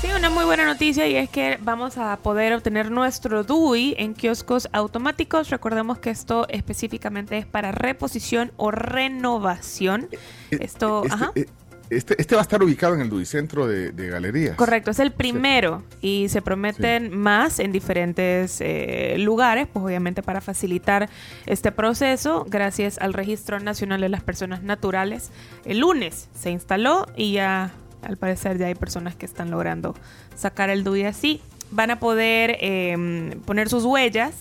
Sí, 0.00 0.06
una 0.16 0.30
muy 0.30 0.44
buena 0.44 0.64
noticia 0.64 1.08
y 1.08 1.16
es 1.16 1.28
que 1.28 1.58
vamos 1.60 1.98
a 1.98 2.16
poder 2.18 2.52
obtener 2.52 2.92
nuestro 2.92 3.42
DUI 3.42 3.96
en 3.98 4.14
kioscos 4.14 4.68
automáticos. 4.70 5.50
Recordemos 5.50 5.98
que 5.98 6.10
esto 6.10 6.46
específicamente 6.48 7.36
es 7.36 7.46
para 7.46 7.72
reposición 7.72 8.52
o 8.56 8.70
renovación. 8.70 10.08
Eh, 10.52 10.58
esto, 10.60 11.02
este, 11.02 11.14
ajá. 11.14 11.32
Eh, 11.34 11.46
este, 11.90 12.14
este, 12.20 12.36
va 12.36 12.42
a 12.42 12.42
estar 12.42 12.62
ubicado 12.62 12.94
en 12.94 13.00
el 13.00 13.10
DUI 13.10 13.26
Centro 13.26 13.66
de, 13.66 13.90
Galerías. 13.90 14.54
Correcto, 14.54 14.92
es 14.92 15.00
el 15.00 15.10
primero 15.10 15.82
y 16.00 16.28
se 16.28 16.42
prometen 16.42 17.18
más 17.18 17.58
en 17.58 17.72
diferentes 17.72 18.60
eh, 18.60 19.16
lugares, 19.18 19.66
pues 19.66 19.84
obviamente 19.84 20.22
para 20.22 20.40
facilitar 20.40 21.10
este 21.44 21.72
proceso, 21.72 22.46
gracias 22.48 22.98
al 22.98 23.14
Registro 23.14 23.58
Nacional 23.58 24.00
de 24.00 24.10
las 24.10 24.22
Personas 24.22 24.62
Naturales. 24.62 25.32
El 25.64 25.80
lunes 25.80 26.28
se 26.34 26.52
instaló 26.52 27.06
y 27.16 27.32
ya 27.32 27.72
al 28.02 28.16
parecer 28.16 28.58
ya 28.58 28.66
hay 28.66 28.74
personas 28.74 29.14
que 29.16 29.26
están 29.26 29.50
logrando 29.50 29.94
sacar 30.34 30.70
el 30.70 30.84
DUI 30.84 31.04
así. 31.04 31.40
Van 31.70 31.90
a 31.90 31.98
poder 31.98 32.56
em, 32.60 33.40
poner 33.40 33.68
sus 33.68 33.84
huellas 33.84 34.34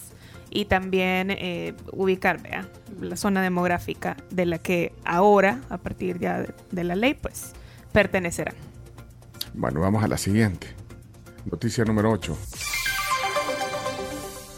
y 0.50 0.65
también 0.65 1.32
eh, 1.32 1.74
ubicar 1.91 2.39
la 3.00 3.17
zona 3.17 3.41
demográfica 3.41 4.17
de 4.32 4.46
la 4.46 4.58
que 4.60 4.93
ahora, 5.04 5.62
a 5.70 5.78
partir 5.78 6.20
ya 6.20 6.46
de, 6.72 6.84
la 6.84 6.96
ley, 6.96 7.13
pues 7.15 7.54
pertenecerán. 7.91 8.56
Bueno, 9.54 9.82
vamos 9.82 10.04
a 10.04 10.08
la 10.08 10.17
siguiente. 10.17 10.67
Noticia 11.46 11.84
número 11.86 12.12
8. 12.12 12.38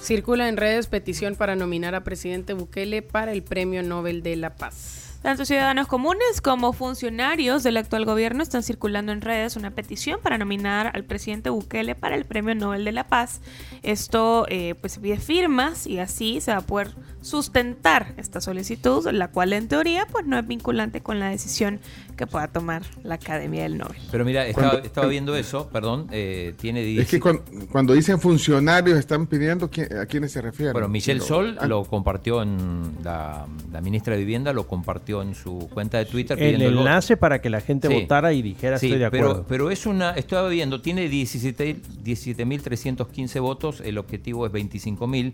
Circula 0.03 0.49
en 0.49 0.57
redes 0.57 0.87
petición 0.87 1.35
para 1.35 1.55
nominar 1.55 1.95
a 1.95 2.03
presidente 2.03 2.53
Bukele 2.53 3.01
para 3.01 3.31
el 3.31 3.43
Premio 3.43 3.83
Nobel 3.83 4.23
de 4.23 4.35
la 4.35 4.55
Paz. 4.55 4.98
Tanto 5.21 5.43
ciudadanos 5.43 5.87
comunes 5.87 6.39
como 6.41 6.71
funcionarios 6.71 7.63
del 7.63 7.75
actual 7.75 8.05
gobierno 8.05 8.41
están 8.41 8.63
circulando 8.63 9.11
en 9.11 9.19
redes 9.19 9.57
una 9.57 9.71
petición 9.71 10.19
para 10.23 10.37
nominar 10.37 10.91
al 10.93 11.03
presidente 11.03 11.49
Bukele 11.49 11.93
para 11.93 12.15
el 12.15 12.23
Premio 12.23 12.55
Nobel 12.55 12.85
de 12.85 12.93
la 12.93 13.05
Paz. 13.05 13.41
Esto 13.83 14.45
eh, 14.47 14.75
pues 14.79 14.97
pide 14.97 15.17
firmas 15.17 15.87
y 15.87 15.99
así 15.99 16.39
se 16.39 16.51
va 16.51 16.59
a 16.59 16.61
poder 16.61 16.91
sustentar 17.21 18.13
esta 18.17 18.39
solicitud, 18.39 19.05
la 19.11 19.29
cual 19.29 19.51
en 19.51 19.67
teoría 19.67 20.07
pues 20.09 20.25
no 20.25 20.39
es 20.39 20.47
vinculante 20.47 21.01
con 21.01 21.19
la 21.19 21.29
decisión 21.29 21.81
que 22.15 22.27
pueda 22.27 22.47
tomar 22.47 22.83
la 23.03 23.15
Academia 23.15 23.63
del 23.63 23.77
Nobel. 23.77 23.97
Pero 24.11 24.25
mira, 24.25 24.45
estaba, 24.47 25.07
viendo 25.07 25.35
eso, 25.35 25.69
perdón, 25.69 26.07
eh, 26.11 26.53
tiene... 26.59 26.97
Es 26.97 27.07
que 27.07 27.19
cuando, 27.19 27.93
dicen 27.93 28.19
funcionarios 28.19 28.97
están 28.97 29.27
pidiendo 29.27 29.65
a 29.67 30.05
quiénes 30.05 30.31
se 30.31 30.41
refieren. 30.41 30.73
Bueno, 30.73 30.87
Michelle 30.87 31.21
Sol 31.21 31.57
ah. 31.59 31.67
lo 31.67 31.83
compartió 31.85 32.41
en 32.41 32.97
la, 33.03 33.45
ministra 33.81 34.13
de 34.13 34.19
Vivienda, 34.19 34.53
lo 34.53 34.67
compartió 34.67 35.08
en 35.21 35.35
su 35.35 35.69
cuenta 35.73 35.97
de 35.97 36.05
Twitter. 36.05 36.41
El 36.41 36.61
enlace 36.61 37.17
para 37.17 37.41
que 37.41 37.49
la 37.49 37.59
gente 37.61 37.87
votara 37.87 38.33
y 38.33 38.41
dijera 38.41 38.75
estoy 38.75 38.97
de 38.97 39.05
acuerdo. 39.05 39.33
Pero, 39.33 39.45
pero 39.47 39.71
es 39.71 39.85
una, 39.85 40.11
estaba 40.11 40.47
viendo, 40.47 40.81
tiene 40.81 41.09
17.315 41.09 43.41
votos, 43.41 43.81
el 43.81 43.97
objetivo 43.97 44.45
es 44.45 44.51
25.000 44.51 45.33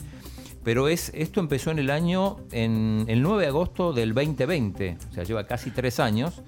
pero 0.65 0.87
es, 0.87 1.11
esto 1.13 1.39
empezó 1.39 1.69
en 1.69 1.77
el 1.77 1.91
año, 1.91 2.37
en 2.51 3.05
el 3.07 3.21
9 3.21 3.43
de 3.43 3.49
agosto 3.49 3.93
del 3.93 4.15
2020, 4.15 4.97
o 5.11 5.13
sea, 5.13 5.23
lleva 5.23 5.45
casi 5.45 5.69
tres 5.69 5.99
años, 5.99 6.41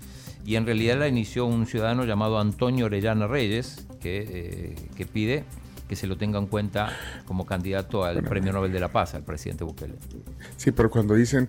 y 0.44 0.56
en 0.56 0.66
realidad 0.66 0.98
la 0.98 1.08
inició 1.08 1.46
un 1.46 1.68
ciudadano 1.68 2.04
llamado 2.04 2.40
Antonio 2.40 2.88
Orellana 2.88 3.28
Reyes, 3.28 3.86
que, 4.02 4.76
eh, 4.98 5.06
pide 5.14 5.44
que 5.88 5.96
se 5.96 6.08
lo 6.08 6.18
tenga 6.18 6.40
en 6.40 6.48
cuenta 6.48 6.92
como 7.26 7.46
candidato 7.46 8.04
al 8.04 8.24
Premio 8.24 8.52
Nobel 8.52 8.72
de 8.72 8.80
la 8.80 8.88
Paz, 8.88 9.14
al 9.14 9.24
presidente 9.24 9.64
Bukele. 9.64 9.94
Sí, 10.58 10.72
pero 10.72 10.90
cuando 10.90 11.14
dicen 11.14 11.48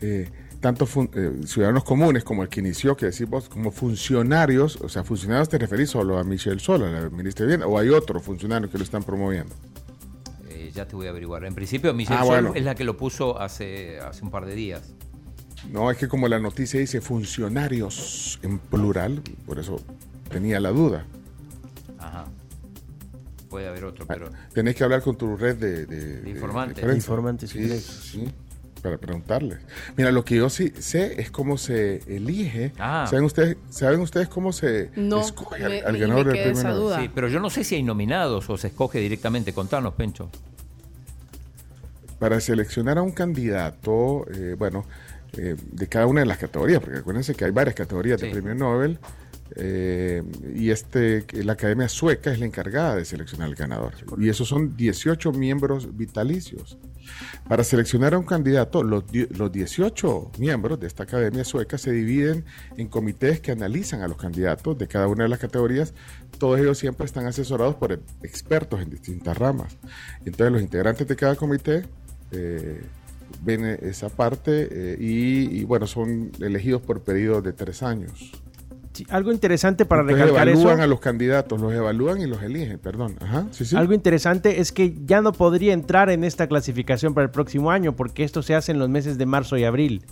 eh, 0.00 0.30
tanto 0.60 0.88
eh, 1.14 1.40
ciudadanos 1.46 1.84
comunes 1.84 2.24
como 2.24 2.42
el 2.42 2.48
que 2.48 2.60
inició, 2.60 2.96
que 2.96 3.06
decimos 3.06 3.48
como 3.48 3.70
funcionarios, 3.70 4.76
o 4.76 4.88
sea, 4.88 5.04
funcionarios 5.04 5.48
te 5.48 5.58
referís 5.58 5.90
solo 5.90 6.18
a 6.18 6.24
Michelle 6.24 6.60
Sola, 6.60 6.90
la 6.90 7.10
ministra 7.10 7.44
de 7.44 7.52
Vivienda, 7.52 7.66
o 7.66 7.78
hay 7.78 7.88
otros 7.88 8.22
funcionarios 8.22 8.70
que 8.70 8.78
lo 8.78 8.84
están 8.84 9.02
promoviendo 9.02 9.54
ya 10.76 10.86
te 10.86 10.94
voy 10.94 11.06
a 11.06 11.10
averiguar. 11.10 11.44
En 11.44 11.54
principio, 11.54 11.92
Michelle 11.92 12.20
ah, 12.20 12.52
es 12.54 12.64
la 12.64 12.74
que 12.74 12.84
lo 12.84 12.96
puso 12.96 13.40
hace, 13.40 13.98
hace 13.98 14.22
un 14.22 14.30
par 14.30 14.46
de 14.46 14.54
días. 14.54 14.92
No, 15.72 15.90
es 15.90 15.96
que 15.96 16.06
como 16.06 16.28
la 16.28 16.38
noticia 16.38 16.78
dice 16.78 17.00
funcionarios 17.00 18.38
en 18.42 18.58
plural, 18.58 19.22
por 19.46 19.58
eso 19.58 19.80
tenía 20.30 20.60
la 20.60 20.70
duda. 20.70 21.04
Ajá. 21.98 22.26
Puede 23.48 23.66
haber 23.66 23.84
otro, 23.84 24.06
pero. 24.06 24.30
Tenés 24.52 24.76
que 24.76 24.84
hablar 24.84 25.02
con 25.02 25.16
tu 25.16 25.36
red 25.36 25.56
de, 25.56 25.86
de, 25.86 26.30
informantes. 26.30 26.94
informantes 26.94 27.50
sí, 27.50 27.80
sí, 27.80 28.28
para 28.86 28.98
preguntarles. 28.98 29.58
Mira, 29.96 30.10
lo 30.12 30.24
que 30.24 30.36
yo 30.36 30.50
sí 30.50 30.72
sé 30.78 31.20
es 31.20 31.30
cómo 31.30 31.58
se 31.58 32.02
elige. 32.06 32.72
Ah. 32.78 33.06
¿Saben, 33.08 33.24
ustedes, 33.24 33.56
¿Saben 33.70 34.00
ustedes 34.00 34.28
cómo 34.28 34.52
se 34.52 34.90
escoge 34.94 35.64
al, 35.64 35.98
ganador 35.98 36.26
del 36.32 36.52
premio? 36.52 36.96
Sí, 36.96 37.10
pero 37.14 37.28
yo 37.28 37.40
no 37.40 37.50
sé 37.50 37.64
si 37.64 37.76
hay 37.76 37.82
nominados 37.82 38.48
o 38.50 38.56
se 38.56 38.68
escoge 38.68 38.98
directamente. 39.00 39.52
Contanos, 39.52 39.94
Pencho 39.94 40.30
para 42.18 42.40
seleccionar 42.40 42.98
a 42.98 43.02
un 43.02 43.12
candidato, 43.12 44.26
eh, 44.32 44.54
bueno, 44.58 44.84
eh, 45.36 45.56
de 45.72 45.86
cada 45.86 46.06
una 46.06 46.20
de 46.20 46.26
las 46.26 46.38
categorías, 46.38 46.80
porque 46.80 46.98
acuérdense 46.98 47.34
que 47.34 47.44
hay 47.44 47.50
varias 47.50 47.74
categorías 47.74 48.20
de 48.20 48.30
premio 48.30 48.54
Nobel, 48.54 48.98
eh, 49.54 50.22
y 50.54 50.70
este, 50.70 51.24
la 51.44 51.52
Academia 51.52 51.88
Sueca 51.88 52.32
es 52.32 52.40
la 52.40 52.46
encargada 52.46 52.96
de 52.96 53.04
seleccionar 53.04 53.48
al 53.48 53.54
ganador. 53.54 53.94
Y 54.18 54.28
esos 54.28 54.48
son 54.48 54.76
18 54.76 55.32
miembros 55.32 55.96
vitalicios. 55.96 56.78
Para 57.48 57.62
seleccionar 57.62 58.14
a 58.14 58.18
un 58.18 58.26
candidato, 58.26 58.82
los, 58.82 59.04
los 59.30 59.52
18 59.52 60.32
miembros 60.38 60.80
de 60.80 60.88
esta 60.88 61.04
Academia 61.04 61.44
Sueca 61.44 61.78
se 61.78 61.92
dividen 61.92 62.44
en 62.76 62.88
comités 62.88 63.40
que 63.40 63.52
analizan 63.52 64.02
a 64.02 64.08
los 64.08 64.16
candidatos 64.16 64.76
de 64.76 64.88
cada 64.88 65.06
una 65.06 65.24
de 65.24 65.28
las 65.28 65.38
categorías. 65.38 65.94
Todos 66.38 66.58
ellos 66.58 66.78
siempre 66.78 67.06
están 67.06 67.26
asesorados 67.26 67.76
por 67.76 67.92
expertos 68.22 68.80
en 68.80 68.90
distintas 68.90 69.36
ramas. 69.38 69.76
Entonces 70.24 70.52
los 70.52 70.62
integrantes 70.62 71.06
de 71.06 71.16
cada 71.16 71.36
comité 71.36 71.84
eh, 72.32 72.82
ven 73.42 73.64
esa 73.64 74.08
parte 74.08 74.68
eh, 74.70 74.96
y, 74.98 75.64
bueno, 75.64 75.86
son 75.86 76.32
elegidos 76.40 76.82
por 76.82 77.02
periodos 77.02 77.44
de 77.44 77.52
tres 77.52 77.82
años. 77.82 78.32
Algo 79.08 79.32
interesante 79.32 79.84
para 79.84 80.02
recalcar 80.02 80.48
evalúan 80.48 80.80
a 80.80 80.86
los 80.86 81.00
candidatos, 81.00 81.60
los 81.60 81.72
evalúan 81.72 82.20
y 82.20 82.26
los 82.26 82.42
eligen, 82.42 82.78
perdón. 82.78 83.16
Algo 83.74 83.92
interesante 83.92 84.60
es 84.60 84.72
que 84.72 84.94
ya 85.04 85.20
no 85.20 85.32
podría 85.32 85.72
entrar 85.72 86.10
en 86.10 86.24
esta 86.24 86.46
clasificación 86.46 87.14
para 87.14 87.24
el 87.24 87.30
próximo 87.30 87.70
año 87.70 87.94
porque 87.94 88.24
esto 88.24 88.42
se 88.42 88.54
hace 88.54 88.72
en 88.72 88.78
los 88.78 88.88
meses 88.88 89.18
de 89.18 89.26
marzo 89.26 89.56
y 89.56 89.64
abril. 89.64 90.02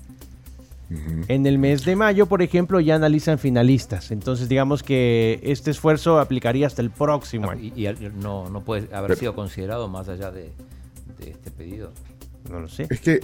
En 1.29 1.47
el 1.47 1.59
mes 1.59 1.85
de 1.85 1.97
mayo, 1.97 2.27
por 2.27 2.43
ejemplo, 2.43 2.79
ya 2.79 2.95
analizan 2.95 3.39
finalistas. 3.39 4.11
Entonces, 4.11 4.49
digamos 4.49 4.83
que 4.83 5.41
este 5.43 5.71
esfuerzo 5.71 6.21
aplicaría 6.21 6.67
hasta 6.67 6.83
el 6.83 6.91
próximo 6.91 7.51
año. 7.51 7.73
Y, 7.75 7.89
no, 8.21 8.49
no 8.51 8.61
puede 8.61 8.95
haber 8.95 9.17
sido 9.17 9.35
considerado 9.35 9.89
más 9.89 10.09
allá 10.09 10.31
de, 10.31 10.53
este 11.19 11.51
pedido? 11.51 11.93
No 12.51 12.61
lo 12.61 12.69
sé. 12.69 12.87
Es 12.91 13.01
que... 13.01 13.21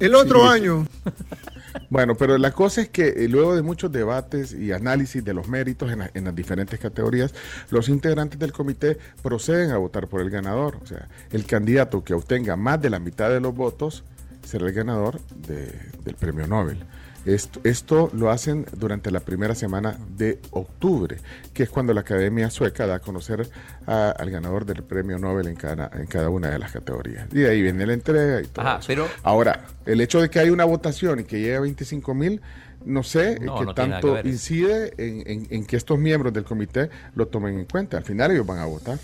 El 0.00 0.14
otro 0.14 0.44
año. 0.46 0.86
Bueno, 1.90 2.14
pero 2.16 2.38
la 2.38 2.52
cosa 2.52 2.82
es 2.82 2.88
que 2.88 3.08
eh, 3.08 3.28
luego 3.28 3.54
de 3.54 3.62
muchos 3.62 3.92
debates 3.92 4.52
y 4.52 4.72
análisis 4.72 5.24
de 5.24 5.34
los 5.34 5.48
méritos 5.48 5.90
en, 5.92 6.02
en, 6.14 6.24
las 6.24 6.34
diferentes 6.34 6.78
categorías, 6.78 7.34
los 7.70 7.88
integrantes 7.88 8.38
del 8.38 8.52
comité 8.52 8.98
proceden 9.22 9.70
a 9.70 9.76
votar 9.78 10.08
por 10.08 10.20
el 10.20 10.30
ganador. 10.30 10.78
O 10.82 10.86
sea, 10.86 11.08
el 11.32 11.46
candidato 11.46 12.02
que 12.02 12.14
obtenga 12.14 12.56
más 12.56 12.80
de 12.80 12.90
la 12.90 12.98
mitad 12.98 13.30
de 13.30 13.40
los 13.40 13.54
votos 13.54 14.04
será 14.44 14.66
el 14.66 14.72
ganador 14.72 15.20
del 15.46 16.14
premio 16.14 16.46
Nobel. 16.46 16.78
Esto, 17.26 18.10
lo 18.12 18.30
hacen 18.30 18.66
durante 18.76 19.10
la 19.10 19.20
primera 19.20 19.54
semana 19.54 19.98
de 20.16 20.38
octubre, 20.50 21.18
que 21.52 21.64
es 21.64 21.70
cuando 21.70 21.92
la 21.92 22.02
Academia 22.02 22.50
Sueca 22.50 22.86
da 22.86 22.96
a 22.96 22.98
conocer 23.00 23.48
al 23.86 24.30
ganador 24.30 24.64
del 24.64 24.84
premio 24.84 25.18
Nobel 25.18 25.48
en 25.48 25.56
cada, 25.56 25.90
en 25.94 26.06
cada 26.06 26.30
una 26.30 26.50
de 26.50 26.58
las 26.58 26.72
categorías. 26.72 27.26
Y 27.32 27.40
de 27.40 27.50
ahí 27.50 27.62
viene 27.62 27.84
la 27.86 27.94
entrega 27.94 28.40
y 28.40 28.46
todo. 28.46 28.64
Pero... 28.86 29.08
Ahora, 29.22 29.66
el 29.86 30.00
hecho 30.00 30.20
de 30.20 30.30
que 30.30 30.38
hay 30.38 30.50
una 30.50 30.64
votación 30.64 31.20
y 31.20 31.24
que 31.24 31.40
llegue 31.40 31.56
a 31.56 31.60
25 31.60 32.14
mil, 32.14 32.40
no 32.84 33.02
sé 33.02 33.38
qué 33.40 33.66
tanto 33.74 34.18
incide 34.24 34.94
en, 34.96 35.66
que 35.66 35.76
estos 35.76 35.98
miembros 35.98 36.32
del 36.32 36.44
comité 36.44 36.88
lo 37.14 37.26
tomen 37.26 37.58
en 37.58 37.64
cuenta. 37.64 37.96
Al 37.96 38.04
final 38.04 38.30
ellos 38.30 38.46
van 38.46 38.60
a 38.60 38.66
votar. 38.66 38.98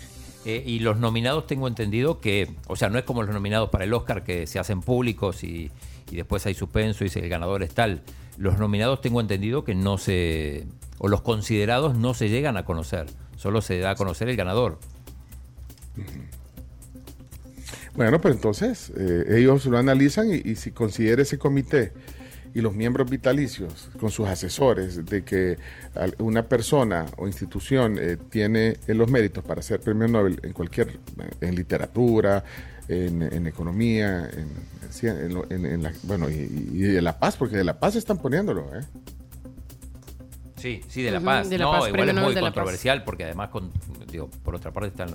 Eh, 0.45 0.63
y 0.65 0.79
los 0.79 0.97
nominados 0.97 1.47
tengo 1.47 1.67
entendido 1.67 2.19
que, 2.19 2.49
o 2.67 2.75
sea, 2.75 2.89
no 2.89 2.99
es 2.99 3.05
como 3.05 3.23
los 3.23 3.33
nominados 3.33 3.69
para 3.69 3.85
el 3.85 3.93
Oscar 3.93 4.23
que 4.23 4.45
se 4.45 4.59
hacen 4.59 4.81
públicos 4.81 5.43
y, 5.43 5.71
y 6.11 6.15
después 6.15 6.45
hay 6.45 6.53
suspenso 6.53 7.05
y 7.05 7.09
si 7.09 7.19
el 7.19 7.29
ganador 7.29 7.63
es 7.63 7.73
tal. 7.73 8.01
Los 8.37 8.57
nominados 8.57 9.01
tengo 9.01 9.21
entendido 9.21 9.63
que 9.63 9.75
no 9.75 9.97
se, 9.97 10.65
o 10.97 11.07
los 11.07 11.21
considerados 11.21 11.95
no 11.95 12.13
se 12.13 12.29
llegan 12.29 12.57
a 12.57 12.65
conocer, 12.65 13.07
solo 13.35 13.61
se 13.61 13.79
da 13.79 13.91
a 13.91 13.95
conocer 13.95 14.29
el 14.29 14.35
ganador. 14.35 14.79
Bueno, 17.95 18.19
pero 18.21 18.33
entonces 18.33 18.91
eh, 18.97 19.25
ellos 19.37 19.65
lo 19.65 19.77
analizan 19.77 20.29
y, 20.33 20.55
si 20.55 20.71
considera 20.71 21.21
ese 21.21 21.37
comité 21.37 21.93
y 22.53 22.61
los 22.61 22.73
miembros 22.73 23.09
vitalicios 23.09 23.89
con 23.99 24.11
sus 24.11 24.27
asesores 24.27 25.05
de 25.05 25.23
que 25.23 25.57
una 26.19 26.47
persona 26.47 27.05
o 27.17 27.27
institución 27.27 27.97
eh, 27.99 28.17
tiene 28.29 28.77
los 28.87 29.09
méritos 29.09 29.43
para 29.43 29.61
ser 29.61 29.79
premio 29.79 30.07
Nobel 30.07 30.39
en 30.43 30.53
cualquier, 30.53 30.99
en 31.41 31.55
literatura, 31.55 32.43
en, 32.87 33.47
economía, 33.47 34.29
en, 34.29 35.83
la, 35.83 35.93
bueno, 36.03 36.29
y, 36.29 36.35
de 36.35 37.01
La 37.01 37.17
Paz, 37.17 37.37
porque 37.37 37.57
de 37.57 37.63
La 37.63 37.79
Paz 37.79 37.95
están 37.95 38.17
poniéndolo, 38.17 38.67
¿eh? 38.75 38.83
Sí, 40.57 40.81
sí, 40.87 41.01
de 41.01 41.11
La 41.11 41.19
Paz. 41.19 41.49
no, 41.49 41.87
igual 41.87 42.09
es 42.09 42.15
muy 42.15 42.35
controversial 42.35 43.03
porque 43.03 43.25
además, 43.25 43.49
con, 43.49 43.71
digo, 44.11 44.29
por 44.43 44.55
otra 44.55 44.71
parte 44.71 44.89
están 44.89 45.11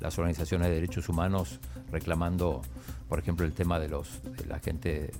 las 0.00 0.18
organizaciones 0.18 0.68
de 0.68 0.74
derechos 0.74 1.08
humanos 1.08 1.60
reclamando, 1.90 2.62
por 3.08 3.18
ejemplo, 3.18 3.46
el 3.46 3.52
tema 3.52 3.80
de 3.80 3.88
los 3.88 4.22
de 4.22 4.46
la 4.46 4.58
gente 4.58 5.10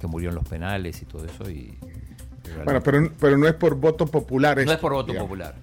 que 0.00 0.06
murió 0.06 0.30
en 0.30 0.34
los 0.34 0.48
penales 0.48 1.00
y 1.02 1.04
todo 1.04 1.24
eso. 1.24 1.50
y 1.50 1.78
Bueno, 2.64 2.82
pero, 2.82 3.12
pero 3.20 3.36
no 3.36 3.46
es 3.46 3.54
por 3.54 3.74
voto 3.76 4.06
popular. 4.06 4.64
No 4.64 4.72
es 4.72 4.78
por 4.78 4.92
voto 4.92 5.14
popular. 5.14 5.54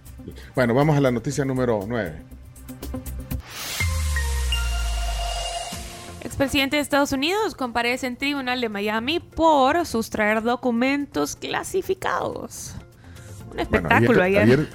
Bueno, 0.55 0.73
vamos 0.73 0.97
a 0.97 1.01
la 1.01 1.11
noticia 1.11 1.45
número 1.45 1.79
9. 1.87 2.15
Expresidente 6.21 6.75
de 6.75 6.81
Estados 6.81 7.13
Unidos 7.13 7.55
comparece 7.55 8.05
en 8.05 8.17
tribunal 8.17 8.59
de 8.59 8.69
Miami 8.69 9.19
por 9.19 9.85
sustraer 9.85 10.43
documentos 10.43 11.35
clasificados. 11.35 12.75
Un 13.51 13.59
espectáculo 13.61 14.21
ayer, 14.21 14.67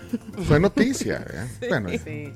fue 0.48 0.58
noticia. 0.60 1.24
¿eh? 1.30 1.68
bueno, 1.68 1.90
sí. 1.90 2.32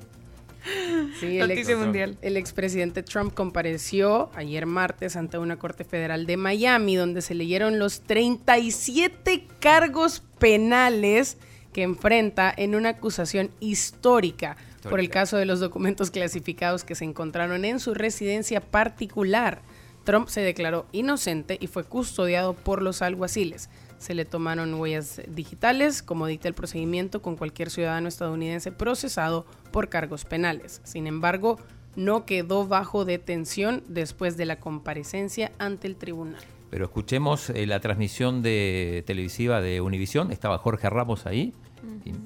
El, 1.23 1.77
mundial. 1.77 2.19
el 2.23 2.37
expresidente 2.37 3.03
Trump 3.03 3.35
compareció 3.35 4.31
ayer 4.35 4.67
martes 4.67 5.17
ante 5.17 5.39
una 5.39 5.59
corte 5.59 5.85
federal 5.85 6.27
de 6.27 6.37
Miami 6.37 6.97
donde 6.97 7.23
se 7.23 7.35
leyeron 7.35 7.79
los 7.79 8.01
37 8.01 9.47
cargos 9.61 10.23
penales 10.39 11.39
que 11.73 11.83
enfrenta 11.83 12.53
en 12.57 12.75
una 12.75 12.91
acusación 12.91 13.51
histórica 13.61 14.57
por 14.89 15.01
el 15.01 15.11
caso 15.11 15.37
de 15.37 15.47
los 15.47 15.61
documentos 15.61 16.11
clasificados 16.11 16.85
que 16.85 16.95
se 16.95 17.05
encontraron 17.05 17.65
en 17.65 17.81
su 17.81 17.93
residencia 17.93 18.61
particular. 18.61 19.61
Trump 20.05 20.29
se 20.29 20.41
declaró 20.41 20.87
inocente 20.93 21.59
y 21.61 21.67
fue 21.67 21.85
custodiado 21.85 22.55
por 22.55 22.83
los 22.83 23.03
alguaciles. 23.03 23.69
Se 23.99 24.15
le 24.15 24.25
tomaron 24.25 24.75
huellas 24.75 25.21
digitales, 25.29 26.03
como 26.03 26.27
dicta 26.27 26.49
el 26.49 26.55
procedimiento 26.55 27.23
con 27.23 27.37
cualquier 27.37 27.71
ciudadano 27.71 28.09
estadounidense 28.09 28.73
procesado 28.73 29.47
por 29.73 29.89
cargos 29.89 30.25
penales. 30.25 30.81
Sin 30.85 31.07
embargo, 31.07 31.59
no 31.97 32.27
quedó 32.27 32.67
bajo 32.67 33.05
detención 33.05 33.83
después 33.89 34.37
de 34.37 34.47
la 34.47 34.61
comparecencia 34.61 35.53
ante 35.59 35.87
el 35.87 35.97
tribunal. 35.97 36.43
Pero 36.71 36.85
escuchemos 36.85 37.51
eh, 37.51 37.67
la 37.67 37.81
transmisión 37.81 38.43
de 38.43 39.03
televisiva 39.07 39.61
de 39.61 39.81
Univisión. 39.81 40.31
Estaba 40.31 40.59
Jorge 40.59 40.91
Ramos 40.91 41.27
ahí. 41.27 41.55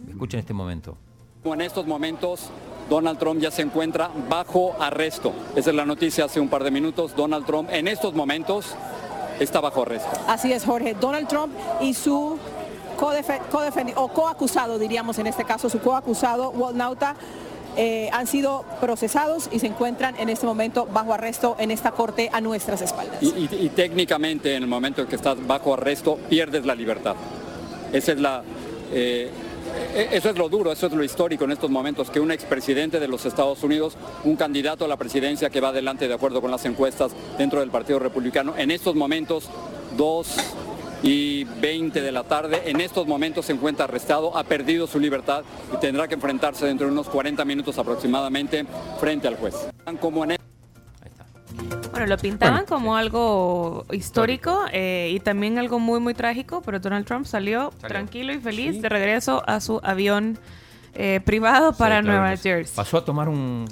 escuchen 0.08 0.40
este 0.40 0.54
momento. 0.54 0.96
En 1.44 1.60
estos 1.60 1.86
momentos, 1.86 2.50
Donald 2.90 3.18
Trump 3.18 3.40
ya 3.40 3.50
se 3.50 3.62
encuentra 3.62 4.10
bajo 4.28 4.74
arresto. 4.80 5.32
Esa 5.56 5.70
es 5.70 5.76
la 5.76 5.86
noticia 5.86 6.24
hace 6.24 6.40
un 6.40 6.48
par 6.48 6.64
de 6.64 6.70
minutos. 6.70 7.14
Donald 7.14 7.46
Trump 7.46 7.68
en 7.70 7.88
estos 7.88 8.14
momentos 8.14 8.74
está 9.40 9.60
bajo 9.60 9.82
arresto. 9.82 10.08
Así 10.28 10.52
es, 10.52 10.64
Jorge. 10.64 10.94
Donald 11.00 11.26
Trump 11.26 11.52
y 11.80 11.94
su 11.94 12.38
co-defendido, 12.96 14.02
o 14.02 14.08
coacusado, 14.08 14.78
diríamos 14.78 15.18
en 15.18 15.26
este 15.26 15.44
caso, 15.44 15.68
su 15.70 15.80
coacusado, 15.80 16.50
Walt 16.50 16.76
Nauta, 16.76 17.16
eh, 17.76 18.10
han 18.12 18.26
sido 18.26 18.64
procesados 18.80 19.48
y 19.50 19.60
se 19.60 19.68
encuentran 19.68 20.14
en 20.18 20.28
este 20.28 20.44
momento 20.44 20.86
bajo 20.92 21.14
arresto 21.14 21.56
en 21.58 21.70
esta 21.70 21.92
corte 21.92 22.28
a 22.32 22.40
nuestras 22.40 22.82
espaldas. 22.82 23.22
Y, 23.22 23.70
técnicamente 23.70 24.54
en 24.54 24.64
el 24.64 24.68
momento 24.68 25.02
en 25.02 25.08
que 25.08 25.16
estás 25.16 25.36
bajo 25.46 25.74
arresto 25.74 26.18
pierdes 26.28 26.66
la 26.66 26.74
libertad. 26.74 27.16
Esa 27.92 28.12
es 28.12 28.20
la... 28.20 28.42
Eh, 28.92 29.30
eso 29.94 30.30
es 30.30 30.38
lo 30.38 30.48
duro, 30.48 30.72
eso 30.72 30.86
es 30.86 30.92
lo 30.92 31.04
histórico 31.04 31.44
en 31.44 31.52
estos 31.52 31.70
momentos, 31.70 32.10
que 32.10 32.20
un 32.20 32.30
expresidente 32.30 33.00
de 33.00 33.08
los 33.08 33.26
Estados 33.26 33.62
Unidos, 33.62 33.96
un 34.24 34.36
candidato 34.36 34.84
a 34.84 34.88
la 34.88 34.96
presidencia 34.96 35.50
que 35.50 35.60
va 35.60 35.68
adelante 35.68 36.08
de 36.08 36.14
acuerdo 36.14 36.40
con 36.40 36.50
las 36.50 36.64
encuestas 36.64 37.12
dentro 37.38 37.60
del 37.60 37.70
Partido 37.70 37.98
Republicano, 37.98 38.54
en 38.56 38.70
estos 38.70 38.94
momentos, 38.94 39.48
dos 39.96 40.36
y 41.02 41.44
20 41.44 42.02
de 42.02 42.12
la 42.12 42.24
tarde. 42.24 42.62
En 42.66 42.80
estos 42.80 43.06
momentos 43.06 43.46
se 43.46 43.52
encuentra 43.52 43.84
arrestado, 43.84 44.36
ha 44.36 44.44
perdido 44.44 44.86
su 44.86 44.98
libertad 44.98 45.44
y 45.72 45.76
tendrá 45.78 46.08
que 46.08 46.14
enfrentarse 46.14 46.66
dentro 46.66 46.86
de 46.86 46.92
unos 46.92 47.08
40 47.08 47.44
minutos 47.44 47.78
aproximadamente 47.78 48.64
frente 48.98 49.28
al 49.28 49.36
juez. 49.36 49.54
Lo 52.06 52.16
pintaban 52.18 52.64
como 52.66 52.96
algo 52.96 53.84
histórico 53.92 54.64
eh, 54.72 55.10
y 55.12 55.20
también 55.20 55.58
algo 55.58 55.78
muy, 55.78 56.00
muy 56.00 56.14
trágico, 56.14 56.62
pero 56.62 56.80
Donald 56.80 57.06
Trump 57.06 57.26
salió, 57.26 57.70
tranquilo 57.80 58.32
y 58.32 58.38
feliz 58.38 58.80
de 58.82 58.88
regreso 58.88 59.42
a 59.46 59.60
su 59.60 59.80
avión 59.82 60.38
eh, 60.94 61.20
privado 61.24 61.72
para 61.72 62.02
Nueva 62.02 62.36
Jersey. 62.36 62.74
Pasó 62.74 62.98
a 62.98 63.04
tomar 63.04 63.28
un... 63.28 63.66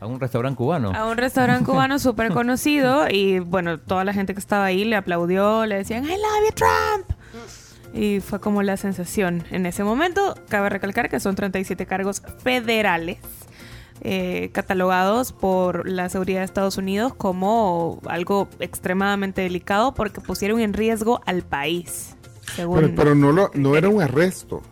A 0.00 0.06
un 0.06 0.18
restaurante 0.18 0.56
cubano. 0.56 0.92
A 0.94 1.04
un 1.06 1.18
restaurante 1.18 1.66
cubano 1.66 1.98
súper 1.98 2.32
conocido 2.32 3.06
y 3.10 3.38
bueno, 3.38 3.76
toda 3.76 4.02
la 4.02 4.14
gente 4.14 4.32
que 4.32 4.40
estaba 4.40 4.64
ahí 4.64 4.86
le 4.86 4.96
aplaudió, 4.96 5.66
le 5.66 5.76
decían, 5.76 6.04
I 6.04 6.08
love 6.08 6.48
you 6.48 6.54
Trump. 6.54 7.20
Y 7.92 8.20
fue 8.20 8.40
como 8.40 8.62
la 8.62 8.78
sensación 8.78 9.44
en 9.50 9.66
ese 9.66 9.84
momento. 9.84 10.34
Cabe 10.48 10.70
recalcar 10.70 11.10
que 11.10 11.20
son 11.20 11.34
37 11.34 11.84
cargos 11.84 12.22
federales. 12.42 13.18
Eh, 14.02 14.48
catalogados 14.52 15.32
por 15.32 15.86
la 15.86 16.08
seguridad 16.08 16.40
de 16.40 16.46
Estados 16.46 16.78
Unidos 16.78 17.14
como 17.14 18.00
algo 18.06 18.48
extremadamente 18.58 19.42
delicado 19.42 19.92
porque 19.92 20.22
pusieron 20.22 20.60
en 20.60 20.72
riesgo 20.72 21.20
al 21.26 21.42
país. 21.42 22.16
pero, 22.56 23.14
no, 23.14 23.30
lo, 23.30 23.50
no 23.54 23.76
era 23.76 23.90
un 23.90 24.00
arresto. 24.00 24.62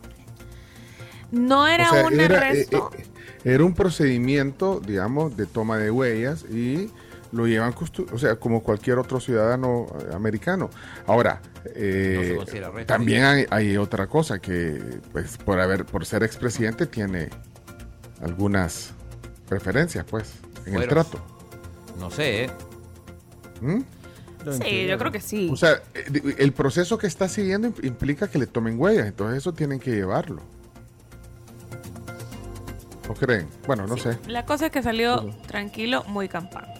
No 1.30 1.66
era 1.66 1.92
un 1.92 2.18
arresto. 2.18 2.90
Eh, 2.96 3.02
eh, 3.02 3.08
era 3.44 3.64
un 3.64 3.74
procedimiento, 3.74 4.80
digamos, 4.80 5.36
de 5.36 5.46
toma 5.46 5.76
de 5.76 5.90
huellas 5.90 6.44
y 6.50 6.90
lo 7.32 7.46
llevan, 7.46 7.74
o 8.12 8.18
sea, 8.18 8.36
como 8.36 8.62
cualquier 8.62 8.98
otro 8.98 9.20
ciudadano 9.20 9.86
eh, 10.00 10.14
americano. 10.14 10.70
Ahora, 11.06 11.40
eh, 11.74 12.38
también 12.86 13.46
hay, 13.50 13.76
otra 13.76 14.06
cosa 14.06 14.38
que, 14.38 14.80
pues, 15.12 15.36
por 15.38 15.60
haber, 15.60 15.84
por 15.84 16.06
ser 16.06 16.22
expresidente 16.22 16.86
tiene 16.86 17.28
algunas 18.22 18.94
preferencias, 19.48 20.04
pues, 20.04 20.34
en 20.66 20.74
el 20.76 20.88
trato. 20.88 21.18
No 21.98 22.10
sé. 22.10 22.44
¿eh? 22.44 22.50
¿Mm? 23.60 23.80
Sí, 24.62 24.86
yo 24.86 24.98
creo 24.98 25.12
que 25.12 25.20
sí. 25.20 25.48
O 25.52 25.56
sea, 25.56 25.82
el 25.94 26.52
proceso 26.52 26.96
que 26.96 27.06
está 27.06 27.28
siguiendo 27.28 27.72
implica 27.82 28.28
que 28.28 28.38
le 28.38 28.46
tomen 28.46 28.78
huellas, 28.80 29.06
entonces 29.06 29.38
eso 29.38 29.52
tienen 29.52 29.80
que 29.80 29.90
llevarlo. 29.90 30.42
¿O 33.08 33.14
creen? 33.14 33.48
Bueno, 33.66 33.86
no 33.86 33.96
sé. 33.96 34.18
La 34.26 34.44
cosa 34.44 34.66
es 34.66 34.72
que 34.72 34.82
salió 34.82 35.34
tranquilo, 35.46 36.04
muy 36.04 36.28
campante. 36.28 36.78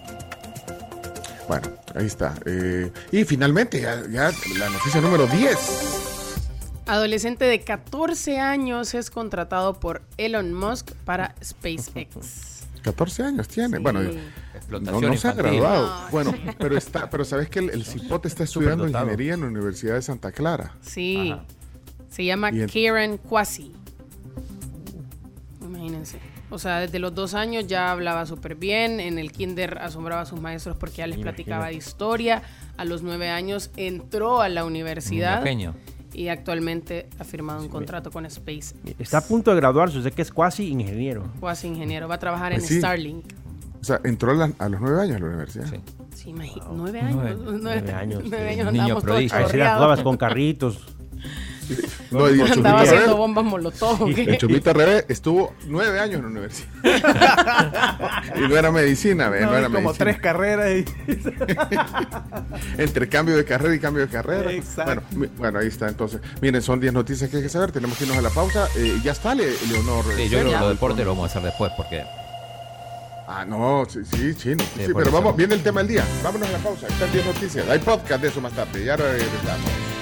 Bueno, 1.49 1.69
ahí 1.95 2.07
está. 2.07 2.35
Eh, 2.45 2.93
y 3.11 3.25
finalmente, 3.25 3.81
ya, 3.81 3.97
la 4.59 4.69
noticia 4.71 5.01
número 5.01 5.27
10. 5.27 6.85
Adolescente 6.87 7.45
de 7.45 7.61
14 7.61 8.39
años 8.39 8.95
es 8.95 9.11
contratado 9.11 9.81
por 9.81 10.03
Elon 10.17 10.55
Musk 10.55 10.93
para 11.05 11.35
SpaceX. 11.43 12.48
14 12.81 13.23
años 13.23 13.49
tiene. 13.49 13.79
Bueno, 13.79 14.01
no, 14.69 15.17
se 15.17 15.29
ha 15.29 15.33
graduado. 15.33 16.09
Bueno, 16.11 16.35
pero 16.59 16.77
está, 16.77 17.09
pero 17.09 17.25
sabes 17.25 17.49
que 17.49 17.61
el, 17.61 17.85
cipote 17.85 18.29
está 18.29 18.45
estudiando 18.45 18.87
ingeniería 18.87 19.35
en 19.35 19.41
la 19.41 19.47
Universidad 19.47 19.95
de 19.95 20.03
Santa 20.03 20.33
Clara. 20.33 20.75
Sí. 20.81 21.35
Se 22.09 22.25
llama 22.25 22.51
Kieran 22.53 23.19
Kwasi. 23.19 23.73
Imagínense. 25.63 26.19
O 26.51 26.59
sea, 26.59 26.81
desde 26.81 26.99
los 26.99 27.15
dos 27.15 27.35
años 27.35 27.67
ya 27.67 27.91
hablaba 27.91 28.25
súper 28.25 28.55
bien. 28.55 29.01
En 29.01 29.19
el 29.19 29.33
kinder 29.33 29.79
asombraba 29.79 30.23
a 30.23 30.27
sus 30.27 30.41
maestros 30.41 30.77
porque 30.77 30.99
ya 30.99 31.07
les 31.07 31.19
platicaba 31.19 31.67
de 31.67 31.75
historia. 31.75 32.43
A 32.77 32.85
los 32.85 33.03
nueve 33.03 33.29
años 33.29 33.71
entró 33.77 34.41
a 34.41 34.49
la 34.49 34.65
universidad. 34.65 35.45
Y 36.19 36.29
actualmente 36.31 37.09
ha 37.21 37.23
firmado 37.23 37.63
un 37.63 37.69
contrato 37.69 38.11
con 38.11 38.27
Space. 38.27 38.75
Está 38.99 39.19
a 39.19 39.21
punto 39.21 39.53
de 39.53 39.57
graduarse, 39.59 40.03
sé 40.03 40.11
que 40.11 40.23
es 40.23 40.33
cuasi 40.33 40.67
ingeniero. 40.67 41.23
Cuasi 41.39 41.69
ingeniero, 41.69 42.09
va 42.09 42.17
a 42.17 42.19
trabajar 42.19 42.53
pues 42.53 42.69
en 42.73 42.79
Starlink. 42.79 43.25
O 43.81 43.85
sea, 43.85 44.01
entró 44.03 44.33
a, 44.33 44.69
los 44.69 44.81
nueve 44.81 45.01
años 45.01 45.15
a 45.15 45.21
la 45.21 45.27
universidad. 45.27 45.67
Sí. 45.67 45.77
Sí, 46.17 46.31
imagínate. 46.31 46.73
Nueve 46.75 46.99
años. 46.99 47.39
Nueve, 47.63 47.93
años. 47.93 48.23
Nueve 48.29 48.49
años. 48.49 48.73
Niño 48.73 49.01
prodigio. 49.01 49.39
A 49.39 49.43
veces 49.43 49.53
jugabas 49.53 50.03
con 50.03 50.17
carritos. 50.17 50.98
No, 52.11 52.25
Andaba 52.25 52.83
haciendo 52.83 53.17
bombas 53.17 53.45
molotov. 53.45 54.09
El 54.09 54.39
Chupito 54.39 54.73
estuvo 55.09 55.55
nueve 55.67 56.01
años 56.01 56.17
en 56.17 56.23
la 56.23 56.29
universidad. 56.29 56.69
y 58.37 58.41
no 58.49 58.57
era 58.57 58.71
medicina, 58.71 59.29
¿ve? 59.29 59.43
no, 59.43 59.57
era 59.57 59.69
como 59.69 59.93
tres 59.93 60.19
carreras. 60.19 60.71
Y... 60.71 60.85
Entre 62.83 63.09
cambio 63.09 63.37
de 63.37 63.45
carrera 63.45 63.75
y 63.75 63.79
cambio 63.79 64.07
de 64.07 64.09
carrera. 64.09 64.51
Exacto. 64.53 65.03
Bueno, 65.13 65.33
bueno, 65.37 65.59
ahí 65.59 65.69
está. 65.69 65.89
Entonces, 65.89 66.21
miren, 66.41 66.63
son 66.63 66.81
diez 66.81 66.93
noticias 66.93 67.29
que 67.31 67.39
hay 67.39 67.43
que 67.43 67.49
saber. 67.49 67.73
Tenemos 67.73 67.99
que 67.99 68.05
irnos 68.05 68.19
a 68.19 68.23
la 68.23 68.31
pausa. 68.31 68.69
Eh, 68.77 68.99
ya 69.05 69.13
está, 69.13 69.35
Leonor. 69.35 70.05
Sí, 70.17 70.29
yo 70.29 70.41
creo 70.41 70.53
que 70.53 70.59
lo 70.59 70.69
deporte 70.71 71.05
lo 71.05 71.11
vamos 71.11 71.25
a 71.25 71.27
hacer 71.27 71.43
después 71.43 71.73
porque. 71.77 72.05
Ah, 73.31 73.45
no, 73.45 73.87
sí, 73.87 74.01
sí, 74.05 74.33
sí, 74.33 74.55
sí 74.55 74.93
pero 74.95 75.11
vamos, 75.13 75.37
viene 75.37 75.55
el 75.55 75.63
tema 75.63 75.81
del 75.81 75.89
día. 75.89 76.05
Vámonos 76.23 76.49
a 76.49 76.53
la 76.53 76.59
pausa. 76.59 76.87
Están 76.87 77.13
10 77.13 77.27
noticias. 77.27 77.69
Hay 77.69 77.79
podcast 77.79 78.23
de 78.23 78.29
eso 78.29 78.41
más 78.41 78.55
tarde. 78.55 78.83
Ya 78.83 78.97
regresamos. 78.97 79.98